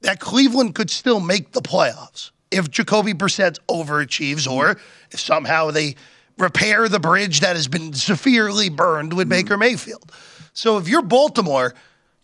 [0.02, 4.78] that Cleveland could still make the playoffs if Jacoby Brissett overachieves or
[5.12, 5.96] if somehow they
[6.38, 9.48] repair the bridge that has been severely burned with mm-hmm.
[9.48, 10.12] Baker Mayfield.
[10.54, 11.74] So if you're Baltimore,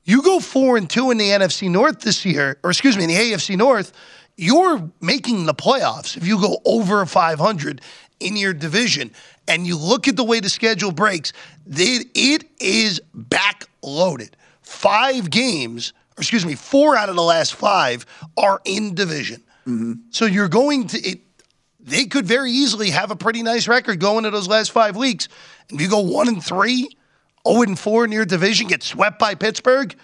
[0.03, 3.09] you go four and two in the NFC North this year, or excuse me, in
[3.09, 3.91] the AFC North,
[4.37, 7.81] you're making the playoffs if you go over 500
[8.19, 9.11] in your division.
[9.47, 11.33] And you look at the way the schedule breaks,
[11.65, 14.31] they, it is backloaded.
[14.61, 18.05] Five games, or excuse me, four out of the last five
[18.37, 19.43] are in division.
[19.67, 19.93] Mm-hmm.
[20.09, 21.19] So you're going to it.
[21.79, 25.27] They could very easily have a pretty nice record going to those last five weeks.
[25.69, 26.89] And if you go one and three,
[27.47, 29.95] zero and four in your division, get swept by Pittsburgh,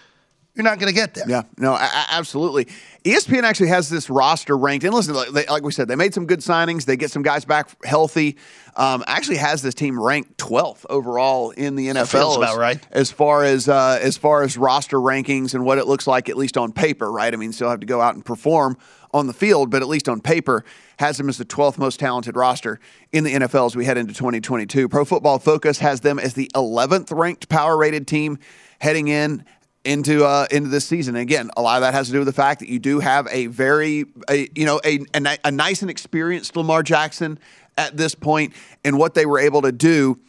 [0.55, 1.25] you're not going to get there.
[1.27, 2.67] Yeah, no, a- absolutely.
[3.05, 6.15] ESPN actually has this roster ranked, and listen, like, they, like we said, they made
[6.15, 6.85] some good signings.
[6.85, 8.35] They get some guys back healthy.
[8.75, 12.07] Um, actually, has this team ranked 12th overall in the NFL.
[12.07, 12.87] feels about as, right.
[12.89, 16.35] as far as uh, as far as roster rankings and what it looks like, at
[16.35, 17.11] least on paper.
[17.11, 17.31] Right?
[17.31, 18.75] I mean, still have to go out and perform
[19.13, 20.65] on the field, but at least on paper,
[20.97, 22.79] has them as the 12th most talented roster
[23.11, 24.89] in the NFL as we head into 2022.
[24.89, 28.39] Pro Football Focus has them as the 11th ranked power rated team
[28.79, 29.45] heading in
[29.85, 31.15] into uh, into this season.
[31.15, 32.99] And again, a lot of that has to do with the fact that you do
[32.99, 37.39] have a very a, you know a, a a nice and experienced Lamar Jackson
[37.77, 40.19] at this point, and what they were able to do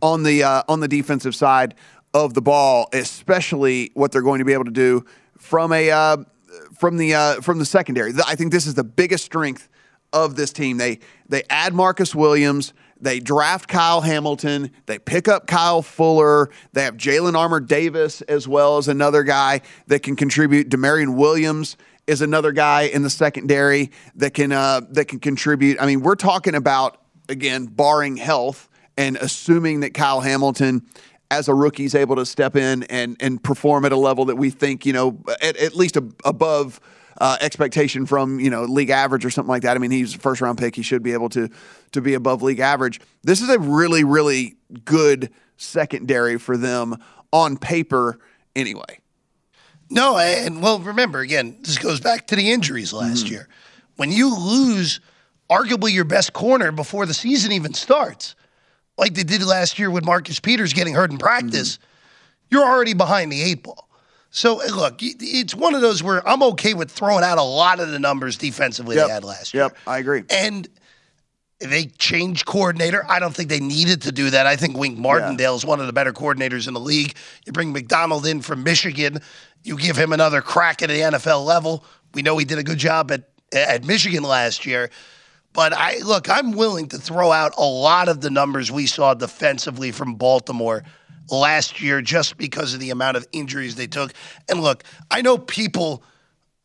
[0.00, 1.74] on the uh, on the defensive side
[2.14, 5.04] of the ball, especially what they're going to be able to do
[5.36, 6.16] from a uh,
[6.78, 8.12] from the uh, from the secondary.
[8.26, 9.68] I think this is the biggest strength
[10.14, 10.78] of this team.
[10.78, 12.72] They they add Marcus Williams.
[12.98, 14.70] They draft Kyle Hamilton.
[14.86, 16.48] They pick up Kyle Fuller.
[16.72, 20.70] They have Jalyn Armour-Davis as well as another guy that can contribute.
[20.70, 25.76] Damarion Williams is another guy in the secondary that can uh, that can contribute.
[25.78, 30.82] I mean, we're talking about again, barring health and assuming that Kyle Hamilton
[31.30, 34.36] as a rookie is able to step in and and perform at a level that
[34.36, 36.80] we think you know at, at least above
[37.18, 39.76] uh, expectation from you know league average or something like that.
[39.76, 41.48] I mean, he's a first round pick; he should be able to
[41.92, 43.00] to be above league average.
[43.22, 46.96] This is a really really good secondary for them
[47.32, 48.18] on paper,
[48.54, 49.00] anyway.
[49.90, 53.48] No, and well, remember again, this goes back to the injuries last year.
[53.96, 55.00] When you lose
[55.50, 58.34] arguably your best corner before the season even starts,
[58.96, 61.78] like they did last year with Marcus Peters getting hurt in practice,
[62.50, 63.83] you're already behind the eight ball.
[64.34, 67.78] So uh, look, it's one of those where I'm okay with throwing out a lot
[67.78, 69.06] of the numbers defensively Yep.
[69.06, 69.62] they had last year.
[69.64, 70.24] Yep, I agree.
[70.28, 70.68] And
[71.60, 73.06] they changed coordinator.
[73.08, 74.44] I don't think they needed to do that.
[74.44, 77.14] I think Wink Martindale is one of the better coordinators in the league.
[77.46, 79.20] You bring Macdonald in from Michigan,
[79.62, 81.84] you give him another crack at the NFL level.
[82.12, 84.90] We know he did a good job at at Michigan last year.
[85.52, 89.14] But I look, I'm willing to throw out a lot of the numbers we saw
[89.14, 90.82] defensively from Baltimore
[91.30, 94.12] last year just because of the amount of injuries they took.
[94.48, 96.02] And look, I know people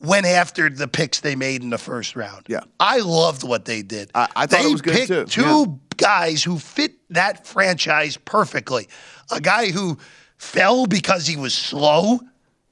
[0.01, 2.45] went after the picks they made in the first round.
[2.47, 2.62] Yeah.
[2.80, 4.12] I loved what they did.
[4.16, 5.26] I, I thought they it was good picked too.
[5.26, 5.66] two Yeah.
[5.97, 8.88] guys who fit that franchise perfectly.
[9.32, 9.97] A guy who
[10.38, 12.20] fell because he was slow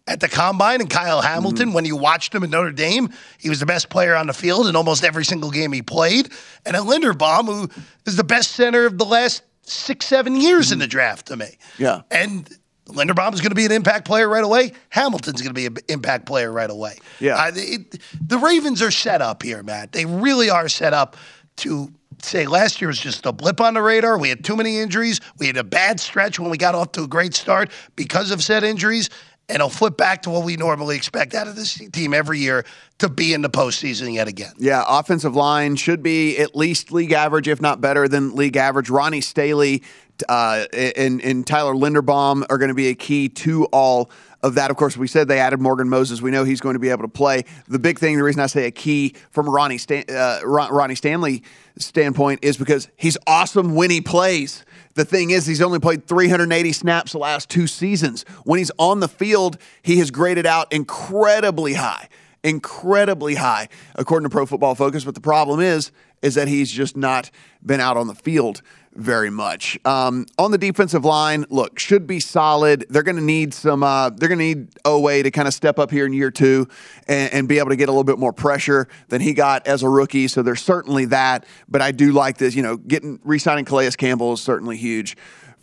[0.10, 1.28] at the combine, and Kyle Mm-hmm.
[1.28, 3.10] Hamilton, when you watched him at Notre Dame,
[3.40, 6.30] he was the best player on the field in almost every single game he played.
[6.66, 7.70] And a Linderbaum, who
[8.06, 11.58] is the best center of the last six, seven years in the draft to me.
[11.78, 12.02] Yeah.
[12.10, 12.50] And
[12.88, 14.72] Linderbaum is going to be an impact player right away.
[14.90, 16.98] Hamilton's going to be an impact player right away.
[17.20, 17.36] Yeah.
[17.36, 19.92] Uh, it- the Ravens are set up here, Matt.
[19.92, 21.18] They really are set up
[21.58, 21.92] to
[22.24, 24.18] say last year was just a blip on the radar.
[24.18, 25.20] We had too many injuries.
[25.38, 28.42] We had a bad stretch when we got off to a great start because of
[28.44, 29.10] said injuries.
[29.50, 32.66] And it'll flip back to what we normally expect out of this team every year
[32.98, 34.52] to be in the postseason yet again.
[34.58, 38.90] Yeah, offensive line should be at least league average, if not better than league average.
[38.90, 39.84] Ronnie Staley
[40.28, 44.10] uh, and, and Tyler Linderbaum are going to be a key to all
[44.44, 44.72] of that.
[44.72, 46.22] Of course, we said they added Morgan Moses.
[46.22, 47.46] We know he's going to be able to play.
[47.68, 51.44] The big thing, the reason I say a key from Ronnie Stan, uh, Ronnie Stanley
[51.78, 54.66] standpoint is because he's awesome when he plays.
[54.98, 58.26] The thing is, he's only played 380 snaps the last two seasons.
[58.46, 62.10] When he's on the field, he has graded out incredibly high,
[62.44, 65.04] incredibly high, according to Pro Football Focus.
[65.04, 65.92] But the problem is,
[66.22, 67.30] is that he's just not
[67.66, 68.62] been out on the field
[68.98, 69.78] very much.
[69.86, 72.86] Um, on the defensive line, look, should be solid.
[72.90, 73.84] They're going to need some.
[73.84, 76.68] Uh, they're going to need Oweh to kind of step up here in year two
[77.08, 79.84] and, and, be able to get a little bit more pressure than he got as
[79.84, 80.28] a rookie.
[80.28, 81.46] So there's certainly that.
[81.70, 82.56] But I do like this.
[82.56, 85.16] You know, getting re-signing Calais Campbell is certainly huge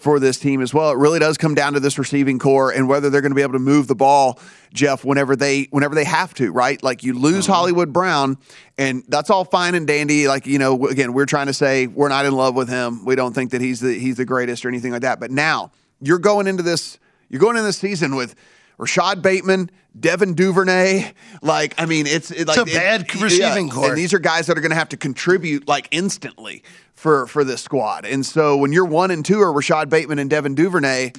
[0.04, 0.90] for this team as well.
[0.90, 3.42] It really does come down to this receiving core and whether they're going to be
[3.42, 4.38] able to move the ball,
[4.72, 6.80] Jeff, whenever they whenever they have to, right?
[6.82, 7.56] Like you lose uh-huh.
[7.56, 8.36] Hollywood Brown,
[8.76, 10.28] and that's all fine and dandy.
[10.28, 13.06] Like you know, again, we're trying to say we're not in love with him.
[13.06, 15.18] We don't think that he's the he's the greatest or anything like that.
[15.18, 16.98] But now you're going into this
[17.30, 18.34] you're going into this season with
[18.78, 21.12] Rashod Bateman, Devin Duvernay.
[21.42, 23.72] Like, I mean, it's, it, like, it's a bad it, receiving yeah.
[23.72, 23.88] core.
[23.90, 26.62] And these are guys that are going to have to contribute like instantly
[26.94, 28.04] for for this squad.
[28.04, 31.12] And so when you're one and two are Rashod Bateman and Devin Duvernay,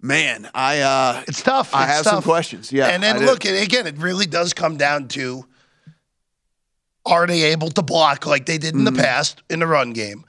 [0.00, 1.74] man, I uh, it's tough.
[1.74, 2.14] I it's have tough.
[2.14, 2.72] some questions.
[2.72, 5.46] Yeah, and then look again, it really does come down to
[7.04, 8.96] are they able to block like they did in Mm-hmm.
[8.96, 10.24] the past in the run game?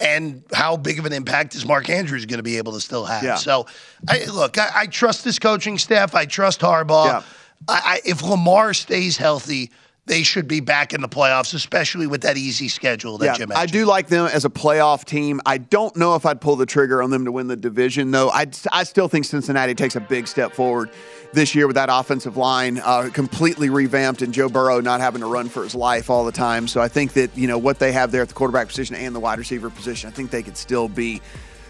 [0.00, 3.04] And how big of an impact is Mark Andrews going to be able to still
[3.04, 3.22] have?
[3.22, 3.34] Yeah.
[3.34, 3.66] So,
[4.08, 6.14] I, look, I, I trust this coaching staff.
[6.14, 7.06] I trust Harbaugh.
[7.06, 7.22] Yeah.
[7.66, 9.72] I, I, if Lamar stays healthy,
[10.08, 13.52] they should be back in the playoffs, especially with that easy schedule that yeah, Jim
[13.54, 15.40] I do like them as a playoff team.
[15.46, 18.30] I don't know if I'd pull the trigger on them to win the division, though.
[18.30, 20.90] I, I still think Cincinnati takes a big step forward
[21.32, 25.26] this year with that offensive line uh, completely revamped and Joe Burrow not having to
[25.26, 26.66] run for his life all the time.
[26.66, 29.14] So I think that, you know, what they have there at the quarterback position and
[29.14, 31.20] the wide receiver position, I think they could still be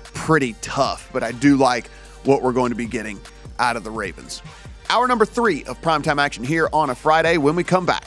[0.05, 1.11] pretty tough.
[1.12, 1.89] But I do like
[2.24, 3.20] what we're going to be getting
[3.59, 4.43] out of the Ravens.
[4.91, 8.07] Hour number three of primetime action here on a Friday when we come back.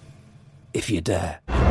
[0.73, 1.70] if you dare.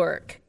[0.01, 0.40] work.